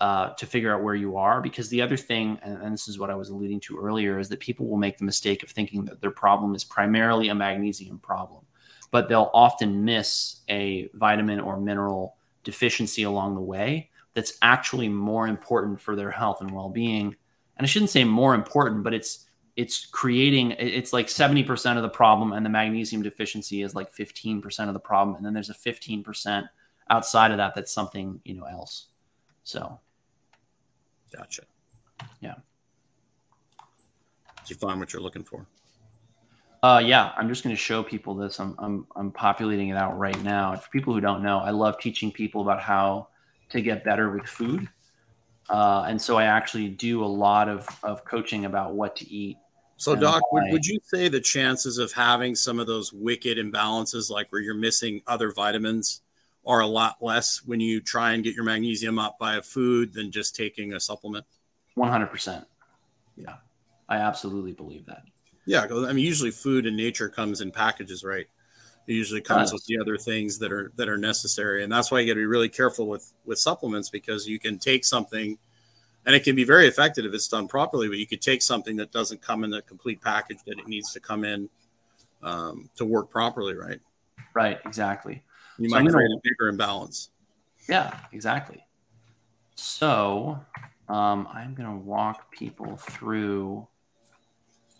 uh, 0.00 0.30
to 0.34 0.46
figure 0.46 0.74
out 0.74 0.82
where 0.82 0.94
you 0.94 1.16
are. 1.16 1.40
Because 1.40 1.68
the 1.68 1.82
other 1.82 1.96
thing, 1.96 2.38
and, 2.42 2.62
and, 2.62 2.72
this 2.72 2.88
is 2.88 2.98
what 2.98 3.10
I 3.10 3.14
was 3.14 3.28
alluding 3.30 3.60
to 3.60 3.78
earlier, 3.78 4.18
is 4.18 4.28
that 4.28 4.40
people 4.40 4.66
will 4.66 4.76
make 4.76 4.98
the 4.98 5.04
mistake 5.04 5.42
of 5.42 5.50
thinking 5.50 5.84
that 5.86 6.00
their 6.00 6.10
problem 6.10 6.54
is 6.54 6.64
primarily 6.64 7.28
a 7.28 7.34
magnesium 7.34 7.98
problem, 7.98 8.44
but 8.90 9.08
they'll 9.08 9.30
often 9.34 9.84
miss 9.84 10.40
a 10.48 10.88
vitamin 10.94 11.40
or 11.40 11.60
mineral 11.60 12.16
deficiency 12.44 13.02
along 13.02 13.34
the 13.34 13.40
way 13.40 13.90
that's 14.14 14.38
actually 14.42 14.88
more 14.88 15.28
important 15.28 15.80
for 15.80 15.94
their 15.94 16.10
health 16.10 16.40
and 16.40 16.50
well-being. 16.50 17.14
And 17.56 17.64
I 17.64 17.66
shouldn't 17.66 17.90
say 17.90 18.04
more 18.04 18.34
important, 18.34 18.82
but 18.84 18.94
it's 18.94 19.26
it's 19.56 19.86
creating 19.86 20.52
it's 20.52 20.92
like 20.92 21.08
70% 21.08 21.76
of 21.76 21.82
the 21.82 21.88
problem 21.88 22.32
and 22.32 22.46
the 22.46 22.50
magnesium 22.50 23.02
deficiency 23.02 23.62
is 23.62 23.74
like 23.74 23.92
15% 23.92 24.68
of 24.68 24.72
the 24.72 24.78
problem 24.78 25.16
and 25.16 25.26
then 25.26 25.34
there's 25.34 25.50
a 25.50 25.54
15% 25.54 26.48
outside 26.90 27.32
of 27.32 27.38
that 27.38 27.56
that's 27.56 27.72
something 27.72 28.20
you 28.24 28.34
know 28.34 28.44
else 28.44 28.86
so 29.42 29.80
Gotcha. 31.14 31.42
Yeah. 32.20 32.34
Did 34.42 34.50
you 34.50 34.56
find 34.56 34.78
what 34.80 34.92
you're 34.92 35.02
looking 35.02 35.24
for? 35.24 35.46
Uh, 36.62 36.82
yeah, 36.84 37.12
I'm 37.16 37.28
just 37.28 37.44
going 37.44 37.54
to 37.54 37.60
show 37.60 37.82
people 37.82 38.14
this. 38.14 38.40
I'm, 38.40 38.54
I'm, 38.58 38.86
I'm 38.96 39.12
populating 39.12 39.68
it 39.68 39.76
out 39.76 39.96
right 39.98 40.20
now. 40.24 40.56
For 40.56 40.68
people 40.70 40.92
who 40.92 41.00
don't 41.00 41.22
know, 41.22 41.38
I 41.38 41.50
love 41.50 41.78
teaching 41.78 42.10
people 42.10 42.42
about 42.42 42.60
how 42.60 43.08
to 43.50 43.60
get 43.60 43.84
better 43.84 44.10
with 44.10 44.26
food. 44.26 44.68
Uh, 45.48 45.84
and 45.88 46.00
so 46.00 46.18
I 46.18 46.24
actually 46.24 46.68
do 46.68 47.04
a 47.04 47.06
lot 47.06 47.48
of, 47.48 47.66
of 47.82 48.04
coaching 48.04 48.44
about 48.44 48.74
what 48.74 48.96
to 48.96 49.08
eat. 49.08 49.38
So, 49.76 49.94
Doc, 49.94 50.32
would, 50.32 50.50
would 50.50 50.66
you 50.66 50.80
say 50.82 51.08
the 51.08 51.20
chances 51.20 51.78
of 51.78 51.92
having 51.92 52.34
some 52.34 52.58
of 52.58 52.66
those 52.66 52.92
wicked 52.92 53.38
imbalances, 53.38 54.10
like 54.10 54.26
where 54.30 54.40
you're 54.40 54.54
missing 54.54 55.02
other 55.06 55.32
vitamins, 55.32 56.02
are 56.44 56.60
a 56.60 56.66
lot 56.66 56.96
less 57.00 57.42
when 57.44 57.60
you 57.60 57.80
try 57.80 58.12
and 58.12 58.24
get 58.24 58.34
your 58.34 58.44
magnesium 58.44 58.98
up 58.98 59.18
by 59.20 59.36
a 59.36 59.42
food 59.42 59.92
than 59.92 60.10
just 60.10 60.34
taking 60.34 60.72
a 60.72 60.80
supplement. 60.80 61.24
100%. 61.76 62.44
Yeah. 63.16 63.36
I 63.88 63.98
absolutely 63.98 64.52
believe 64.52 64.86
that. 64.86 65.02
Yeah. 65.48 65.66
I 65.70 65.92
mean, 65.92 66.04
usually 66.04 66.30
food 66.30 66.66
and 66.66 66.76
nature 66.76 67.08
comes 67.08 67.40
in 67.40 67.50
packages, 67.50 68.04
right? 68.04 68.26
It 68.86 68.92
usually 68.92 69.20
comes 69.20 69.52
with 69.52 69.64
the 69.66 69.78
other 69.78 69.98
things 69.98 70.38
that 70.38 70.50
are, 70.52 70.72
that 70.76 70.88
are 70.88 70.96
necessary. 70.96 71.62
And 71.62 71.70
that's 71.70 71.90
why 71.90 72.00
you 72.00 72.06
got 72.06 72.14
to 72.14 72.22
be 72.22 72.26
really 72.26 72.48
careful 72.48 72.86
with, 72.86 73.12
with 73.26 73.38
supplements 73.38 73.90
because 73.90 74.26
you 74.26 74.38
can 74.38 74.58
take 74.58 74.84
something 74.84 75.38
and 76.06 76.14
it 76.14 76.24
can 76.24 76.34
be 76.34 76.44
very 76.44 76.66
effective 76.66 77.04
if 77.04 77.12
it's 77.12 77.28
done 77.28 77.48
properly, 77.48 77.88
but 77.88 77.98
you 77.98 78.06
could 78.06 78.22
take 78.22 78.40
something 78.40 78.76
that 78.76 78.92
doesn't 78.92 79.20
come 79.20 79.44
in 79.44 79.50
the 79.50 79.60
complete 79.62 80.00
package 80.00 80.38
that 80.46 80.58
it 80.58 80.66
needs 80.66 80.92
to 80.92 81.00
come 81.00 81.24
in 81.24 81.50
um, 82.22 82.70
to 82.76 82.84
work 82.86 83.10
properly. 83.10 83.54
Right. 83.54 83.80
Right. 84.32 84.58
Exactly. 84.64 85.22
You 85.58 85.68
so 85.68 85.80
might 85.80 85.90
create 85.90 86.10
a 86.10 86.20
bigger 86.22 86.48
imbalance. 86.48 87.10
Yeah, 87.68 87.94
exactly. 88.12 88.64
So 89.54 90.40
um, 90.88 91.28
I'm 91.32 91.54
going 91.54 91.68
to 91.68 91.76
walk 91.76 92.30
people 92.32 92.76
through. 92.76 93.66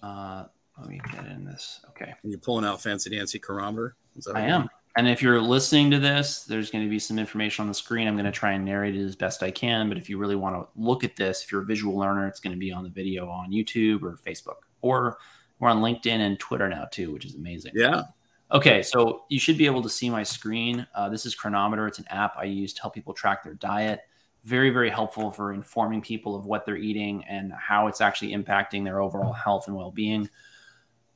Uh, 0.02 0.44
let 0.80 0.88
me 0.88 1.00
get 1.12 1.26
in 1.26 1.44
this. 1.44 1.80
Okay. 1.90 2.14
And 2.23 2.32
you're 2.32 2.40
pulling 2.40 2.64
out 2.64 2.80
fancy 2.80 3.11
dancy 3.11 3.38
Cronometer. 3.38 3.97
I 4.35 4.42
am. 4.42 4.68
And 4.97 5.08
if 5.08 5.23
you're 5.23 5.40
listening 5.40 5.92
to 5.92 6.00
this, 6.00 6.42
there's 6.44 6.70
going 6.70 6.82
to 6.82 6.90
be 6.90 6.99
some 6.99 7.18
information 7.18 7.62
on 7.62 7.68
the 7.68 7.75
screen. 7.75 8.08
I'm 8.08 8.14
going 8.14 8.25
to 8.25 8.32
try 8.32 8.52
and 8.52 8.64
narrate 8.64 8.97
it 8.97 9.04
as 9.04 9.14
best 9.14 9.44
I 9.44 9.50
can. 9.50 9.88
But 9.88 9.97
if 9.97 10.08
you 10.08 10.18
really 10.18 10.35
want 10.35 10.56
to 10.56 10.68
look 10.75 11.04
at 11.04 11.14
this, 11.14 11.44
if 11.44 11.52
you're 11.52 11.62
a 11.62 11.66
visual 11.66 11.97
learner, 11.97 12.26
it's 12.26 12.40
going 12.40 12.52
to 12.52 12.58
be 12.58 12.73
on 12.73 12.82
the 12.82 12.90
video 12.90 13.28
on 13.28 13.52
YouTube 13.52 14.02
or 14.02 14.16
Facebook, 14.16 14.56
or 14.80 15.18
we're 15.61 15.68
on 15.68 15.82
LinkedIn 15.82 16.18
and 16.18 16.38
Twitter 16.40 16.68
now 16.68 16.87
too, 16.87 17.12
which 17.12 17.25
is 17.25 17.37
amazing. 17.37 17.73
Yeah. 17.75 18.02
Okay, 18.50 18.82
so 18.82 19.25
you 19.28 19.38
should 19.38 19.58
be 19.58 19.66
able 19.66 19.82
to 19.82 19.90
see 19.90 20.08
my 20.08 20.23
screen. 20.23 20.87
Uh, 20.94 21.08
this 21.08 21.26
is 21.26 21.35
Cronometer. 21.35 21.87
It's 21.87 21.99
an 21.99 22.06
app 22.08 22.35
I 22.37 22.44
use 22.44 22.73
to 22.73 22.82
help 22.82 22.94
people 22.94 23.12
track 23.12 23.44
their 23.44 23.54
diet. 23.54 24.00
Very, 24.44 24.70
very 24.70 24.88
helpful 24.88 25.30
for 25.30 25.52
informing 25.52 26.00
people 26.00 26.35
of 26.35 26.47
what 26.47 26.64
they're 26.64 26.76
eating 26.76 27.25
and 27.28 27.52
how 27.52 27.88
it's 27.88 28.00
actually 28.00 28.32
impacting 28.32 28.85
their 28.85 29.00
overall 29.00 29.32
health 29.32 29.66
and 29.66 29.76
well 29.76 29.90
being. 29.90 30.30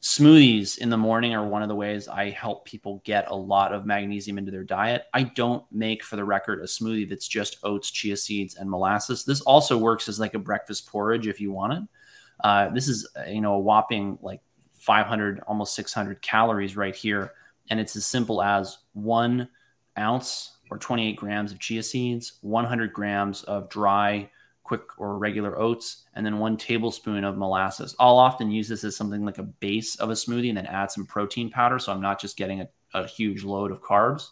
Smoothies 0.03 0.79
in 0.79 0.91
the 0.91 0.97
morning 0.97 1.33
are 1.33 1.47
one 1.47 1.63
of 1.63 1.69
the 1.69 1.77
ways 1.77 2.09
I 2.09 2.31
help 2.31 2.65
people 2.65 3.01
get 3.05 3.31
a 3.31 3.37
lot 3.37 3.73
of 3.73 3.87
magnesium 3.87 4.37
into 4.37 4.51
their 4.51 4.65
diet. 4.65 5.05
I 5.15 5.23
don't 5.23 5.65
make, 5.71 6.03
for 6.03 6.17
the 6.17 6.25
record, 6.25 6.59
a 6.59 6.65
smoothie 6.65 7.09
that's 7.09 7.29
just 7.29 7.59
oats, 7.63 7.89
chia 7.89 8.17
seeds, 8.17 8.57
and 8.57 8.69
molasses. 8.69 9.25
This 9.25 9.43
also 9.43 9.79
works 9.79 10.09
as 10.09 10.19
like 10.19 10.35
a 10.35 10.41
breakfast 10.41 10.89
porridge 10.89 11.29
if 11.29 11.41
you 11.41 11.53
want 11.53 11.75
it. 11.75 11.83
Uh, 12.43 12.69
this 12.71 12.89
is, 12.89 13.09
you 13.29 13.41
know, 13.41 13.55
a 13.55 13.61
whopping 13.61 14.19
like 14.23 14.41
500, 14.73 15.39
almost 15.47 15.77
600 15.77 16.21
calories 16.21 16.77
right 16.77 16.97
here. 16.97 17.35
And 17.71 17.79
it's 17.79 17.95
as 17.95 18.05
simple 18.05 18.43
as 18.43 18.79
one 18.95 19.49
ounce 19.97 20.57
or 20.69 20.79
28 20.79 21.15
grams 21.15 21.53
of 21.53 21.61
chia 21.61 21.83
seeds, 21.85 22.39
100 22.41 22.93
grams 22.93 23.45
of 23.45 23.69
dry 23.69 24.29
quick 24.73 24.99
or 24.99 25.19
regular 25.19 25.59
oats, 25.59 26.05
and 26.15 26.25
then 26.25 26.39
one 26.39 26.57
tablespoon 26.57 27.25
of 27.25 27.37
molasses. 27.37 27.95
I'll 28.01 28.17
often 28.17 28.51
use 28.51 28.69
this 28.69 28.85
as 28.85 28.97
something 28.97 29.23
like 29.23 29.37
a 29.37 29.43
base 29.43 29.97
of 29.97 30.09
a 30.09 30.15
smoothie 30.15 30.49
and 30.49 30.57
then 30.57 30.65
add 30.65 30.91
some 30.91 31.05
protein 31.05 31.51
powder. 31.51 31.79
So 31.79 31.93
I'm 31.93 32.01
not 32.01 32.19
just 32.19 32.39
getting 32.39 32.63
a, 32.63 32.69
a 32.95 33.07
huge 33.07 33.45
load 33.45 33.71
of 33.71 33.83
carbs. 33.83 34.29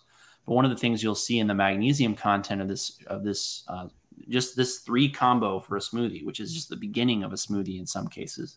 But 0.46 0.54
one 0.54 0.64
of 0.64 0.70
the 0.70 0.78
things 0.78 1.02
you'll 1.02 1.14
see 1.14 1.40
in 1.40 1.46
the 1.46 1.54
magnesium 1.54 2.14
content 2.14 2.62
of 2.62 2.68
this 2.68 2.98
of 3.06 3.22
this 3.22 3.64
uh, 3.68 3.88
just 4.30 4.56
this 4.56 4.78
three 4.78 5.10
combo 5.10 5.60
for 5.60 5.76
a 5.76 5.80
smoothie, 5.80 6.24
which 6.24 6.40
is 6.40 6.54
just 6.54 6.70
the 6.70 6.76
beginning 6.76 7.22
of 7.22 7.34
a 7.34 7.36
smoothie 7.36 7.78
in 7.78 7.84
some 7.86 8.08
cases, 8.08 8.56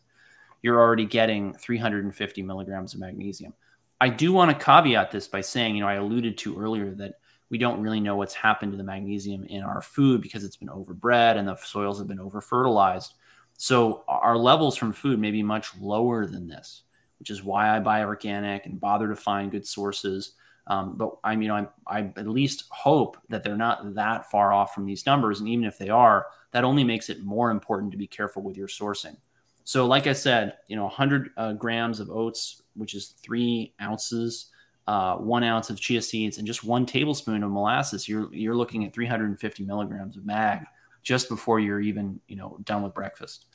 you're 0.62 0.80
already 0.80 1.06
getting 1.06 1.54
350 1.54 2.44
milligrams 2.44 2.94
of 2.94 3.02
magnesium. 3.02 3.54
I 4.00 4.08
do 4.08 4.32
want 4.32 4.58
to 4.58 4.66
caveat 4.66 5.12
this 5.12 5.28
by 5.28 5.42
saying, 5.42 5.76
you 5.76 5.82
know, 5.82 5.90
I 5.90 5.96
alluded 5.96 6.38
to 6.38 6.58
earlier 6.58 6.92
that 6.92 7.16
we 7.54 7.60
don't 7.60 7.82
really 7.82 8.00
know 8.00 8.16
what's 8.16 8.34
happened 8.34 8.72
to 8.72 8.78
the 8.80 8.84
magnesium 8.84 9.44
in 9.44 9.62
our 9.62 9.80
food 9.80 10.24
because 10.24 10.44
it's 10.44 10.56
been 10.56 10.70
overbred 10.70 11.38
and 11.38 11.48
the 11.48 11.56
soils 11.58 12.00
have 12.00 12.08
been 12.08 12.20
over 12.20 12.42
fertilized. 12.42 13.14
So 13.60 14.04
our 14.08 14.36
levels 14.36 14.76
from 14.76 14.92
food 14.92 15.20
may 15.20 15.30
be 15.30 15.44
much 15.44 15.70
lower 15.80 16.26
than 16.26 16.48
this, 16.48 16.82
which 17.20 17.30
is 17.30 17.44
why 17.44 17.70
I 17.70 17.80
buy 17.80 18.06
organic 18.06 18.66
and 18.66 18.82
bother 18.82 19.08
to 19.08 19.16
find 19.16 19.52
good 19.52 19.68
sources. 19.68 20.32
Um, 20.66 20.98
but 20.98 21.12
I 21.24 21.36
mean, 21.36 21.52
I, 21.52 21.68
I 21.86 22.12
at 22.18 22.28
least 22.28 22.64
hope 22.72 23.18
that 23.30 23.44
they're 23.44 23.56
not 23.56 23.94
that 23.94 24.32
far 24.32 24.52
off 24.52 24.74
from 24.74 24.88
these 24.88 25.06
numbers. 25.06 25.40
And 25.40 25.48
even 25.48 25.66
if 25.66 25.78
they 25.78 25.90
are, 25.90 26.26
that 26.54 26.64
only 26.64 26.84
makes 26.84 27.08
it 27.12 27.24
more 27.24 27.52
important 27.52 27.92
to 27.92 28.00
be 28.00 28.08
careful 28.08 28.42
with 28.42 28.58
your 28.58 28.68
sourcing. 28.68 29.18
So, 29.64 29.86
like 29.86 30.08
I 30.08 30.14
said, 30.14 30.58
you 30.68 30.76
know, 30.76 30.86
100 30.86 31.30
uh, 31.38 31.54
grams 31.54 32.00
of 32.00 32.10
oats, 32.10 32.64
which 32.74 32.96
is 32.96 33.14
three 33.22 33.76
ounces 33.80 34.50
uh, 34.88 35.16
one 35.16 35.44
ounce 35.44 35.70
of 35.70 35.80
chia 35.80 36.02
seeds 36.02 36.38
and 36.38 36.48
just 36.48 36.64
one 36.64 36.86
tablespoon 36.86 37.44
of 37.44 37.52
molasses, 37.52 38.08
you're 38.08 38.34
you're 38.34 38.56
looking 38.56 38.86
at 38.86 38.94
350 38.94 39.64
milligrams 39.64 40.18
of 40.18 40.26
mag 40.26 40.62
just 41.04 41.30
before 41.30 41.60
you're 41.60 41.80
even 41.80 42.20
you 42.28 42.36
know 42.36 42.58
done 42.64 42.84
with 42.84 42.94
breakfast. 42.94 43.46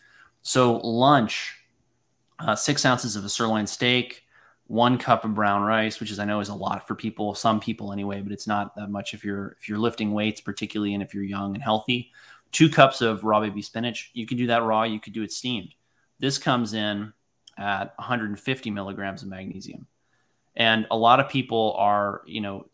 So 0.43 0.79
lunch, 0.79 1.55
uh, 2.39 2.55
six 2.55 2.85
ounces 2.85 3.17
of 3.17 3.25
a 3.25 3.29
sirloin 3.29 3.67
steak, 3.67 4.23
one 4.67 4.97
cup 4.97 5.25
of 5.25 5.35
brown 5.35 5.63
rice, 5.63 6.01
which 6.01 6.11
is 6.11 6.19
I 6.19 6.25
know 6.25 6.41
is 6.41 6.49
a 6.49 6.55
lot 6.55 6.87
for 6.87 6.95
people, 6.95 7.35
some 7.35 7.61
people 7.61 7.93
anyway, 7.93 8.21
but 8.23 8.33
it's 8.33 8.47
not 8.47 8.75
that 8.77 8.91
much 8.91 9.13
if 9.13 9.25
you're 9.25 9.57
if 9.61 9.69
you're 9.69 9.79
lifting 9.79 10.13
weights, 10.13 10.41
particularly 10.41 10.95
and 10.95 11.03
if 11.03 11.13
you're 11.13 11.25
young 11.25 11.55
and 11.55 11.63
healthy. 11.63 12.13
Two 12.53 12.71
cups 12.71 13.03
of 13.03 13.25
raw 13.25 13.41
baby 13.41 13.61
spinach. 13.61 14.11
You 14.15 14.27
can 14.27 14.39
do 14.39 14.47
that 14.47 14.63
raw. 14.63 14.85
You 14.85 15.01
could 15.01 15.13
do 15.13 15.23
it 15.23 15.33
steamed. 15.33 15.75
This 16.19 16.39
comes 16.39 16.73
in 16.73 17.13
at 17.59 17.93
150 17.97 18.71
milligrams 18.71 19.23
of 19.23 19.29
magnesium. 19.29 19.87
And 20.59 20.89
a 20.91 20.97
lot 20.97 21.21
of 21.21 21.29
people 21.29 21.77
are, 21.79 22.23
you 22.27 22.41
know, 22.41 22.67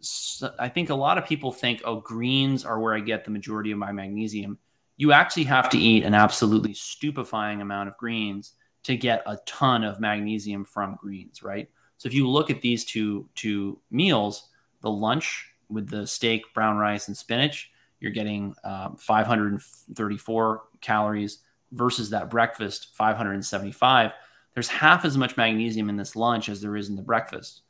I 0.59 0.71
think 0.71 0.89
a 0.89 0.95
lot 0.95 1.19
of 1.19 1.27
people 1.27 1.53
think, 1.53 1.83
oh, 1.85 2.01
greens 2.01 2.65
are 2.65 2.81
where 2.81 2.95
I 2.95 3.01
get 3.01 3.27
the 3.27 3.31
majority 3.31 3.73
of 3.73 3.79
my 3.79 3.93
magnesium. 3.93 4.59
You 4.97 5.13
actually 5.13 5.45
have 5.45 5.69
to 5.69 5.79
eat 5.79 6.03
an 6.03 6.15
absolutely 6.15 6.73
stupefying 6.73 7.61
amount 7.61 7.91
of 7.91 7.99
greens 7.99 8.53
to 8.85 8.97
get 8.97 9.23
a 9.27 9.37
ton 9.45 9.85
of 9.85 10.01
magnesium 10.01 10.65
from 10.65 10.97
greens, 10.99 11.43
right? 11.43 11.69
So 11.99 12.07
if 12.07 12.15
you 12.15 12.27
look 12.27 12.49
at 12.49 12.63
these 12.63 12.87
two 12.87 13.29
two 13.35 13.79
meals, 13.91 14.49
the 14.81 14.91
lunch 14.91 15.51
with 15.69 15.91
the 15.91 16.07
steak, 16.07 16.43
brown 16.55 16.79
rice, 16.79 17.09
and 17.09 17.17
spinach, 17.17 17.71
you're 18.01 18.13
getting 18.13 18.55
um, 18.65 18.97
534 18.97 20.63
calories 20.81 21.41
versus 21.73 22.11
that 22.11 22.31
breakfast 22.31 22.95
575. 22.95 24.13
There's 24.55 24.69
half 24.69 25.05
as 25.05 25.19
much 25.19 25.37
magnesium 25.37 25.91
in 25.91 25.97
this 25.97 26.17
lunch 26.17 26.49
as 26.49 26.63
there 26.63 26.77
is 26.77 26.89
in 26.89 26.97
the 26.97 27.03
breakfast 27.03 27.61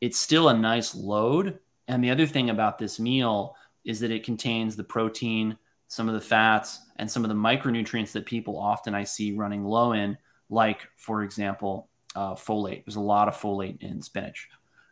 it's 0.00 0.18
still 0.18 0.48
a 0.48 0.56
nice 0.56 0.94
load. 0.94 1.58
And 1.86 2.02
the 2.02 2.10
other 2.10 2.26
thing 2.26 2.50
about 2.50 2.78
this 2.78 3.00
meal 3.00 3.56
is 3.84 4.00
that 4.00 4.10
it 4.10 4.24
contains 4.24 4.76
the 4.76 4.84
protein, 4.84 5.56
some 5.88 6.08
of 6.08 6.14
the 6.14 6.20
fats, 6.20 6.80
and 6.96 7.10
some 7.10 7.24
of 7.24 7.28
the 7.28 7.34
micronutrients 7.34 8.12
that 8.12 8.26
people 8.26 8.58
often 8.58 8.94
I 8.94 9.04
see 9.04 9.32
running 9.32 9.64
low 9.64 9.92
in, 9.92 10.18
like, 10.50 10.86
for 10.96 11.22
example, 11.22 11.88
uh, 12.14 12.34
folate. 12.34 12.84
There's 12.84 12.96
a 12.96 13.00
lot 13.00 13.28
of 13.28 13.36
folate 13.36 13.82
in 13.82 14.02
spinach. 14.02 14.48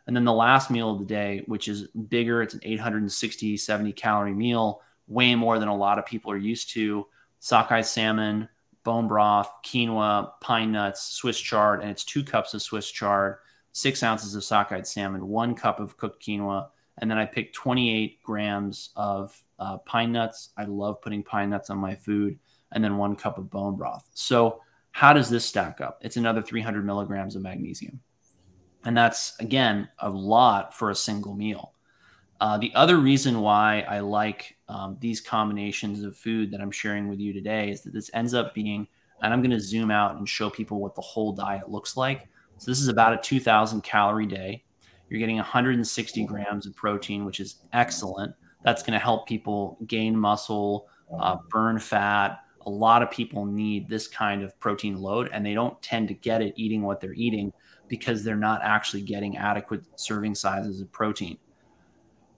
And 0.07 0.15
then 0.15 0.23
the 0.23 0.33
last 0.33 0.71
meal 0.71 0.91
of 0.91 0.99
the 0.99 1.05
day, 1.05 1.43
which 1.47 1.67
is 1.67 1.87
bigger, 1.87 2.41
it's 2.41 2.53
an 2.53 2.61
860, 2.63 3.57
70 3.57 3.91
calorie 3.93 4.33
meal, 4.33 4.81
way 5.07 5.35
more 5.35 5.59
than 5.59 5.67
a 5.67 5.75
lot 5.75 5.99
of 5.99 6.05
people 6.05 6.31
are 6.31 6.37
used 6.37 6.71
to. 6.71 7.05
Sockeye 7.39 7.81
salmon, 7.81 8.47
bone 8.83 9.07
broth, 9.07 9.51
quinoa, 9.65 10.31
pine 10.39 10.71
nuts, 10.71 11.03
Swiss 11.03 11.39
chard, 11.39 11.81
and 11.81 11.91
it's 11.91 12.05
two 12.05 12.23
cups 12.23 12.53
of 12.53 12.61
Swiss 12.61 12.89
chard 12.89 13.37
six 13.77 14.01
ounces 14.01 14.33
of 14.33 14.43
sockeye 14.43 14.81
salmon, 14.81 15.27
one 15.27 15.53
cup 15.53 15.79
of 15.79 15.97
cooked 15.97 16.23
quinoa, 16.25 16.67
and 16.97 17.11
then 17.11 17.19
I 17.19 17.25
picked 17.25 17.53
28 17.53 18.23
grams 18.23 18.89
of 18.95 19.39
uh, 19.59 19.77
pine 19.77 20.11
nuts. 20.11 20.49
I 20.57 20.63
love 20.63 20.99
putting 20.99 21.21
pine 21.21 21.51
nuts 21.51 21.69
on 21.69 21.77
my 21.77 21.93
food, 21.93 22.39
and 22.71 22.83
then 22.83 22.97
one 22.97 23.15
cup 23.15 23.37
of 23.37 23.51
bone 23.51 23.75
broth. 23.75 24.09
So, 24.15 24.61
how 24.91 25.13
does 25.13 25.29
this 25.29 25.45
stack 25.45 25.79
up? 25.79 25.99
It's 26.01 26.17
another 26.17 26.41
300 26.41 26.83
milligrams 26.83 27.35
of 27.35 27.43
magnesium. 27.43 27.99
And 28.83 28.97
that's, 28.97 29.39
again, 29.39 29.89
a 29.99 30.09
lot 30.09 30.75
for 30.75 30.89
a 30.89 30.95
single 30.95 31.35
meal. 31.35 31.73
Uh, 32.41 32.57
the 32.57 32.71
other 32.73 32.97
reason 32.97 33.41
why 33.41 33.85
I 33.87 33.99
like 33.99 34.57
um, 34.67 34.97
these 34.99 35.21
combinations 35.21 36.01
of 36.01 36.17
food 36.17 36.49
that 36.49 36.61
I'm 36.61 36.71
sharing 36.71 37.09
with 37.09 37.19
you 37.19 37.31
today 37.31 37.69
is 37.69 37.81
that 37.81 37.93
this 37.93 38.09
ends 38.15 38.33
up 38.33 38.55
being, 38.55 38.87
and 39.21 39.31
I'm 39.31 39.41
going 39.41 39.51
to 39.51 39.59
zoom 39.59 39.91
out 39.91 40.15
and 40.15 40.27
show 40.27 40.49
people 40.49 40.79
what 40.79 40.95
the 40.95 41.01
whole 41.01 41.31
diet 41.31 41.69
looks 41.69 41.95
like. 41.95 42.27
So 42.57 42.71
this 42.71 42.81
is 42.81 42.87
about 42.87 43.13
a 43.13 43.17
2,000 43.17 43.81
calorie 43.81 44.25
day. 44.25 44.63
You're 45.09 45.19
getting 45.19 45.37
160 45.37 46.25
grams 46.25 46.65
of 46.65 46.75
protein, 46.75 47.23
which 47.25 47.39
is 47.39 47.63
excellent. 47.73 48.33
That's 48.63 48.83
going 48.83 48.93
to 48.93 48.99
help 48.99 49.27
people 49.27 49.77
gain 49.87 50.17
muscle, 50.17 50.87
uh, 51.19 51.37
burn 51.49 51.79
fat. 51.79 52.39
A 52.65 52.69
lot 52.69 53.01
of 53.01 53.09
people 53.09 53.45
need 53.45 53.87
this 53.87 54.07
kind 54.07 54.43
of 54.43 54.59
protein 54.59 54.97
load, 54.97 55.29
and 55.31 55.45
they 55.45 55.53
don't 55.53 55.81
tend 55.81 56.09
to 56.09 56.13
get 56.13 56.41
it 56.41 56.53
eating 56.57 56.81
what 56.81 56.99
they're 56.99 57.13
eating 57.13 57.53
because 57.87 58.23
they're 58.23 58.35
not 58.35 58.61
actually 58.63 59.01
getting 59.01 59.37
adequate 59.37 59.83
serving 59.95 60.35
sizes 60.35 60.81
of 60.81 60.91
protein. 60.91 61.37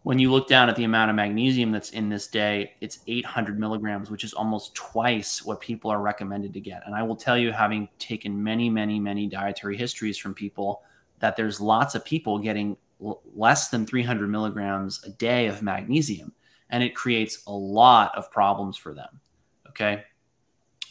When 0.03 0.17
you 0.17 0.31
look 0.31 0.47
down 0.47 0.69
at 0.69 0.75
the 0.77 0.85
amount 0.85 1.09
of 1.09 1.15
magnesium 1.15 1.71
that's 1.71 1.89
in 1.91 2.07
this 2.07 2.27
day, 2.27 2.73
it's 2.79 2.99
800 3.07 3.59
milligrams, 3.59 4.09
which 4.09 4.23
is 4.23 4.33
almost 4.33 4.73
twice 4.73 5.43
what 5.43 5.59
people 5.59 5.91
are 5.91 6.01
recommended 6.01 6.53
to 6.53 6.61
get. 6.61 6.83
And 6.85 6.95
I 6.95 7.03
will 7.03 7.17
tell 7.17 7.37
you, 7.37 7.51
having 7.51 7.89
taken 7.99 8.41
many, 8.41 8.69
many, 8.69 8.99
many 8.99 9.27
dietary 9.27 9.75
histories 9.75 10.17
from 10.17 10.33
people, 10.33 10.83
that 11.19 11.35
there's 11.35 11.59
lots 11.59 11.95
of 11.95 12.05
people 12.05 12.39
getting 12.39 12.77
l- 13.03 13.21
less 13.35 13.69
than 13.69 13.85
300 13.85 14.29
milligrams 14.29 15.03
a 15.03 15.09
day 15.09 15.47
of 15.47 15.61
magnesium, 15.61 16.33
and 16.69 16.81
it 16.81 16.95
creates 16.95 17.43
a 17.47 17.51
lot 17.51 18.17
of 18.17 18.31
problems 18.31 18.77
for 18.77 18.93
them. 18.93 19.19
Okay. 19.67 20.03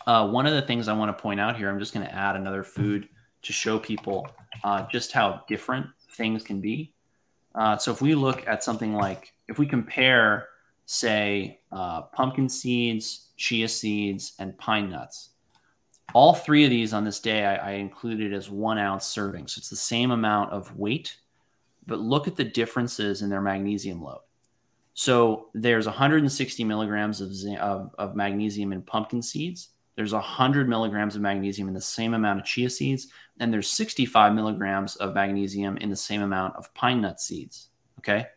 Uh, 0.07 0.29
one 0.29 0.47
of 0.47 0.53
the 0.53 0.63
things 0.63 0.87
I 0.87 0.93
want 0.93 1.17
to 1.17 1.23
point 1.23 1.41
out 1.41 1.57
here, 1.57 1.71
I'm 1.71 1.79
just 1.79 1.95
going 1.95 2.07
to 2.07 2.15
add 2.15 2.37
another 2.37 2.63
food 2.63 3.09
to 3.43 3.53
show 3.53 3.79
people 3.79 4.29
uh, 4.65 4.87
just 4.91 5.13
how 5.13 5.45
different 5.49 5.87
things 6.13 6.43
can 6.43 6.61
be. 6.61 6.93
Uh, 7.59 7.77
so 7.77 7.91
if 7.91 8.01
we 8.01 8.15
look 8.15 8.47
at 8.47 8.63
something 8.63 8.95
like, 8.95 9.33
if 9.49 9.59
we 9.59 9.67
compare, 9.67 10.49
say, 10.87 11.59
uh, 11.73 12.03
pumpkin 12.03 12.49
seeds, 12.49 13.31
chia 13.37 13.69
seeds, 13.69 14.35
and 14.39 14.57
pine 14.59 14.89
nuts, 14.89 15.31
all 16.15 16.35
three 16.35 16.63
of 16.63 16.71
these 16.71 16.95
on 16.95 17.05
this 17.05 17.19
day 17.19 17.45
I, 17.45 17.57
I 17.57 17.71
included 17.73 18.33
as 18.33 18.49
one 18.49 18.79
ounce 18.79 19.07
serving. 19.07 19.49
So 19.49 19.59
it's 19.59 19.71
the 19.71 19.77
same 19.77 20.13
amount 20.13 20.53
of 20.53 20.77
weight, 20.79 21.17
but 21.85 21.99
look 21.99 22.29
at 22.29 22.37
the 22.37 22.45
differences 22.45 23.23
in 23.23 23.29
their 23.29 23.43
magnesium 23.43 24.03
load. 24.03 24.21
So 24.95 25.49
there's 25.53 25.87
160 25.87 26.63
milligrams 26.63 27.21
of, 27.21 27.33
of, 27.61 27.91
of 27.99 28.15
magnesium 28.15 28.73
in 28.73 28.83
pumpkin 28.83 29.21
seeds. 29.21 29.71
There's 29.99 30.13
100 30.13 30.69
milligrams 30.69 31.17
of 31.17 31.23
magnesium 31.23 31.67
in 31.67 31.75
the 31.75 31.81
same 31.81 32.15
amount 32.15 32.39
of 32.39 32.47
chia 32.47 32.71
seeds, 32.71 33.09
and 33.41 33.53
there's 33.53 33.69
65 33.69 34.33
milligrams 34.33 34.95
of 34.95 35.13
magnesium 35.13 35.77
in 35.79 35.91
the 35.91 35.97
same 35.97 36.23
amount 36.23 36.55
of 36.55 36.73
pine 36.73 37.01
nut 37.01 37.21
seeds. 37.21 37.71
Okay. 37.99 38.29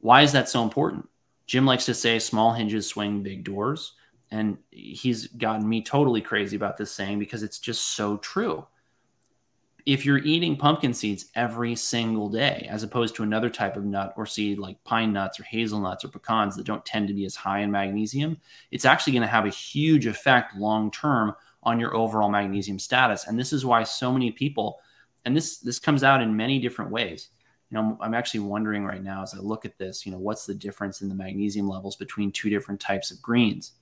Why 0.00 0.22
is 0.22 0.32
that 0.32 0.48
so 0.48 0.64
important? 0.64 1.08
Jim 1.46 1.66
likes 1.66 1.86
to 1.86 1.94
say 1.94 2.18
small 2.18 2.52
hinges 2.52 2.88
swing 2.88 3.22
big 3.22 3.44
doors. 3.44 3.92
And 4.32 4.58
he's 4.72 5.28
gotten 5.28 5.68
me 5.68 5.82
totally 5.82 6.20
crazy 6.20 6.56
about 6.56 6.76
this 6.76 6.90
saying 6.90 7.20
because 7.20 7.44
it's 7.44 7.60
just 7.60 7.94
so 7.94 8.16
true. 8.16 8.66
If 9.86 10.06
you're 10.06 10.18
eating 10.18 10.56
pumpkin 10.56 10.94
seeds 10.94 11.26
every 11.34 11.76
single 11.76 12.30
day, 12.30 12.66
as 12.70 12.82
opposed 12.82 13.14
to 13.16 13.22
another 13.22 13.50
type 13.50 13.76
of 13.76 13.84
nut 13.84 14.14
or 14.16 14.24
seed 14.26 14.58
like 14.58 14.82
pine 14.84 15.12
nuts 15.12 15.38
or 15.38 15.44
hazelnuts 15.44 16.04
or 16.04 16.08
pecans 16.08 16.56
that 16.56 16.64
don't 16.64 16.84
tend 16.86 17.08
to 17.08 17.14
be 17.14 17.26
as 17.26 17.36
high 17.36 17.60
in 17.60 17.70
magnesium, 17.70 18.38
it's 18.70 18.86
actually 18.86 19.12
going 19.12 19.22
to 19.22 19.28
have 19.28 19.44
a 19.44 19.50
huge 19.50 20.06
effect 20.06 20.56
long 20.56 20.90
term 20.90 21.34
on 21.62 21.78
your 21.78 21.94
overall 21.94 22.30
magnesium 22.30 22.78
status. 22.78 23.26
And 23.26 23.38
this 23.38 23.52
is 23.52 23.64
why 23.66 23.82
so 23.84 24.12
many 24.12 24.30
people 24.30 24.80
And 25.24 25.36
this 25.36 25.58
this 25.58 25.78
comes 25.78 26.02
out 26.04 26.22
in 26.22 26.36
many 26.36 26.58
different 26.58 26.90
ways. 26.90 27.28
You 27.70 27.76
know, 27.78 27.98
I'm 28.00 28.14
actually 28.14 28.40
wondering 28.40 28.84
right 28.84 29.02
now 29.02 29.22
as 29.22 29.34
I 29.34 29.38
look 29.38 29.64
at 29.64 29.78
this, 29.78 30.04
you 30.06 30.12
know, 30.12 30.18
what's 30.18 30.46
the 30.46 30.54
difference 30.54 31.02
in 31.02 31.08
the 31.08 31.14
magnesium 31.14 31.68
levels 31.68 31.96
between 31.96 32.30
two 32.32 32.50
different 32.50 32.80
types 32.80 33.10
of 33.10 33.20
greens? 33.22 33.72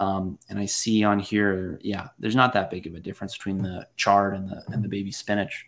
Um, 0.00 0.38
and 0.48 0.58
I 0.58 0.64
see 0.64 1.04
on 1.04 1.18
here, 1.18 1.78
yeah, 1.82 2.08
there's 2.18 2.34
not 2.34 2.54
that 2.54 2.70
big 2.70 2.86
of 2.86 2.94
a 2.94 3.00
difference 3.00 3.36
between 3.36 3.62
the 3.62 3.86
chard 3.96 4.34
and 4.34 4.48
the 4.48 4.64
and 4.68 4.82
the 4.82 4.88
baby 4.88 5.12
spinach. 5.12 5.66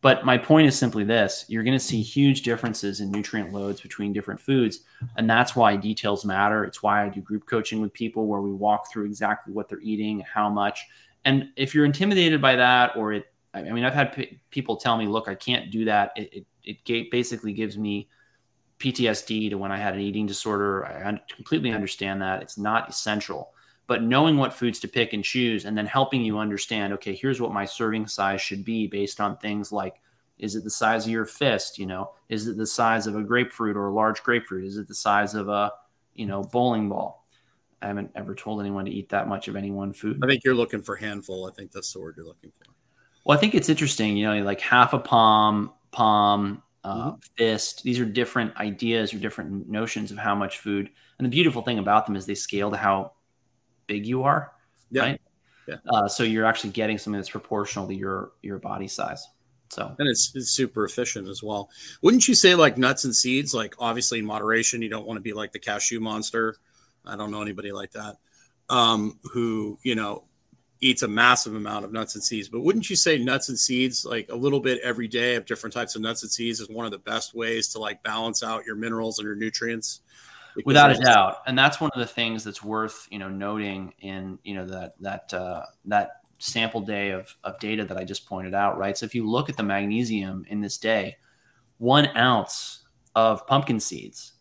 But 0.00 0.24
my 0.24 0.38
point 0.38 0.68
is 0.68 0.78
simply 0.78 1.02
this 1.04 1.44
you're 1.48 1.64
going 1.64 1.78
to 1.78 1.84
see 1.84 2.00
huge 2.00 2.42
differences 2.42 3.00
in 3.00 3.10
nutrient 3.10 3.52
loads 3.52 3.80
between 3.80 4.12
different 4.12 4.40
foods. 4.40 4.80
And 5.16 5.28
that's 5.28 5.56
why 5.56 5.76
details 5.76 6.24
matter. 6.24 6.64
It's 6.64 6.82
why 6.82 7.04
I 7.04 7.08
do 7.08 7.20
group 7.20 7.46
coaching 7.46 7.80
with 7.80 7.92
people 7.92 8.26
where 8.26 8.40
we 8.40 8.52
walk 8.52 8.90
through 8.90 9.06
exactly 9.06 9.52
what 9.52 9.68
they're 9.68 9.80
eating, 9.80 10.20
how 10.20 10.48
much. 10.48 10.84
And 11.24 11.48
if 11.56 11.74
you're 11.74 11.84
intimidated 11.84 12.40
by 12.40 12.56
that, 12.56 12.96
or 12.96 13.12
it, 13.12 13.26
I 13.54 13.62
mean, 13.62 13.84
I've 13.84 13.94
had 13.94 14.12
p- 14.12 14.40
people 14.50 14.76
tell 14.76 14.96
me, 14.96 15.06
look, 15.06 15.28
I 15.28 15.34
can't 15.34 15.70
do 15.70 15.84
that. 15.84 16.12
It, 16.16 16.46
it, 16.64 16.78
it 16.86 17.10
basically 17.10 17.52
gives 17.52 17.76
me 17.76 18.08
PTSD 18.78 19.50
to 19.50 19.56
when 19.56 19.70
I 19.70 19.76
had 19.76 19.94
an 19.94 20.00
eating 20.00 20.26
disorder. 20.26 20.84
I 20.84 21.20
completely 21.34 21.72
understand 21.72 22.22
that. 22.22 22.42
It's 22.42 22.58
not 22.58 22.88
essential 22.88 23.51
but 23.86 24.02
knowing 24.02 24.36
what 24.36 24.54
foods 24.54 24.78
to 24.80 24.88
pick 24.88 25.12
and 25.12 25.24
choose 25.24 25.64
and 25.64 25.76
then 25.76 25.86
helping 25.86 26.22
you 26.22 26.38
understand 26.38 26.92
okay 26.92 27.14
here's 27.14 27.40
what 27.40 27.52
my 27.52 27.64
serving 27.64 28.06
size 28.06 28.40
should 28.40 28.64
be 28.64 28.86
based 28.86 29.20
on 29.20 29.36
things 29.36 29.72
like 29.72 29.94
is 30.42 30.56
it 30.56 30.64
the 30.64 30.70
size 30.70 31.06
of 31.06 31.12
your 31.12 31.24
fist 31.24 31.78
you 31.78 31.86
know? 31.86 32.10
Is 32.28 32.48
it 32.48 32.56
the 32.56 32.66
size 32.66 33.06
of 33.06 33.16
a 33.16 33.22
grapefruit 33.22 33.76
or 33.76 33.86
a 33.86 33.94
large 33.94 34.22
grapefruit? 34.22 34.64
Is 34.64 34.76
it 34.76 34.88
the 34.88 34.94
size 34.94 35.34
of 35.34 35.48
a 35.48 35.72
you 36.14 36.26
know 36.26 36.42
bowling 36.42 36.88
ball? 36.88 37.24
I 37.80 37.86
haven't 37.86 38.10
ever 38.14 38.34
told 38.34 38.60
anyone 38.60 38.84
to 38.84 38.90
eat 38.90 39.08
that 39.08 39.28
much 39.28 39.48
of 39.48 39.56
any 39.56 39.70
one 39.70 39.92
food. 39.92 40.20
I 40.22 40.26
think 40.26 40.44
you're 40.44 40.54
looking 40.54 40.82
for 40.82 40.94
handful. 40.94 41.48
I 41.48 41.52
think 41.52 41.72
that's 41.72 41.92
the 41.92 42.00
word 42.00 42.14
you're 42.16 42.26
looking 42.26 42.50
for. 42.50 42.70
Well 43.24 43.38
i 43.38 43.40
think 43.40 43.54
it's 43.54 43.68
interesting 43.68 44.16
you 44.16 44.26
know 44.26 44.42
like 44.42 44.60
half 44.60 44.92
a 44.92 44.98
palm 44.98 45.72
palm 45.92 46.62
uh, 46.84 47.12
mm-hmm. 47.12 47.16
fist. 47.36 47.84
These 47.84 48.00
are 48.00 48.04
different 48.04 48.56
ideas 48.56 49.14
or 49.14 49.18
different 49.18 49.68
notions 49.68 50.10
of 50.10 50.18
how 50.18 50.34
much 50.34 50.58
food. 50.58 50.90
And 51.18 51.24
the 51.24 51.30
beautiful 51.30 51.62
thing 51.62 51.78
about 51.78 52.06
them 52.06 52.16
is 52.16 52.26
they 52.26 52.34
scale 52.34 52.72
to 52.72 52.76
how 52.76 53.12
big 53.92 54.06
you 54.06 54.22
are. 54.22 54.52
Yeah. 54.90 55.02
Right. 55.02 55.20
Yeah. 55.68 55.76
Uh, 55.88 56.08
so 56.08 56.24
you're 56.24 56.44
actually 56.44 56.70
getting 56.70 56.98
something 56.98 57.18
that's 57.18 57.30
proportional 57.30 57.86
to 57.86 57.94
your 57.94 58.32
your 58.42 58.58
body 58.58 58.88
size. 58.88 59.26
So 59.68 59.94
and 59.98 60.08
it's, 60.08 60.32
it's 60.34 60.50
super 60.50 60.84
efficient 60.84 61.28
as 61.28 61.42
well. 61.42 61.70
Wouldn't 62.02 62.28
you 62.28 62.34
say 62.34 62.54
like 62.54 62.76
nuts 62.76 63.04
and 63.04 63.14
seeds? 63.14 63.54
Like 63.54 63.74
obviously 63.78 64.18
in 64.18 64.26
moderation, 64.26 64.82
you 64.82 64.90
don't 64.90 65.06
want 65.06 65.16
to 65.16 65.22
be 65.22 65.32
like 65.32 65.52
the 65.52 65.58
cashew 65.58 66.00
monster. 66.00 66.56
I 67.06 67.16
don't 67.16 67.30
know 67.30 67.42
anybody 67.42 67.72
like 67.72 67.92
that 67.92 68.16
um, 68.68 69.18
who 69.32 69.78
you 69.82 69.94
know 69.94 70.24
eats 70.80 71.02
a 71.02 71.08
massive 71.08 71.54
amount 71.54 71.84
of 71.84 71.92
nuts 71.92 72.16
and 72.16 72.24
seeds. 72.24 72.48
But 72.48 72.62
wouldn't 72.62 72.90
you 72.90 72.96
say 72.96 73.16
nuts 73.16 73.48
and 73.48 73.58
seeds, 73.58 74.04
like 74.04 74.28
a 74.30 74.34
little 74.34 74.58
bit 74.58 74.80
every 74.82 75.06
day 75.06 75.36
of 75.36 75.46
different 75.46 75.72
types 75.72 75.94
of 75.94 76.02
nuts 76.02 76.22
and 76.22 76.32
seeds, 76.32 76.58
is 76.58 76.68
one 76.68 76.86
of 76.86 76.90
the 76.90 76.98
best 76.98 77.34
ways 77.34 77.68
to 77.68 77.78
like 77.78 78.02
balance 78.02 78.42
out 78.42 78.66
your 78.66 78.74
minerals 78.74 79.18
and 79.18 79.26
your 79.26 79.36
nutrients? 79.36 80.00
Without 80.64 80.90
a 80.90 80.94
doubt. 80.94 81.38
And 81.46 81.58
that's 81.58 81.80
one 81.80 81.90
of 81.94 82.00
the 82.00 82.06
things 82.06 82.44
that's 82.44 82.62
worth 82.62 83.06
you 83.10 83.18
know 83.18 83.28
noting 83.28 83.94
in 84.00 84.38
you 84.42 84.54
know 84.54 84.66
that 84.66 84.92
that 85.00 85.34
uh, 85.34 85.62
that 85.86 86.10
sample 86.38 86.80
day 86.80 87.10
of, 87.10 87.32
of 87.44 87.56
data 87.60 87.84
that 87.84 87.96
i 87.96 88.02
just 88.02 88.26
pointed 88.26 88.52
out 88.52 88.76
right? 88.76 88.98
So 88.98 89.06
if 89.06 89.14
you 89.14 89.28
look 89.28 89.48
at 89.48 89.56
the 89.56 89.62
magnesium 89.62 90.44
in 90.48 90.60
this 90.60 90.76
day 90.76 91.16
one 91.78 92.08
ounce 92.16 92.82
of 93.14 93.46
pumpkin 93.46 93.80
seeds 93.80 94.32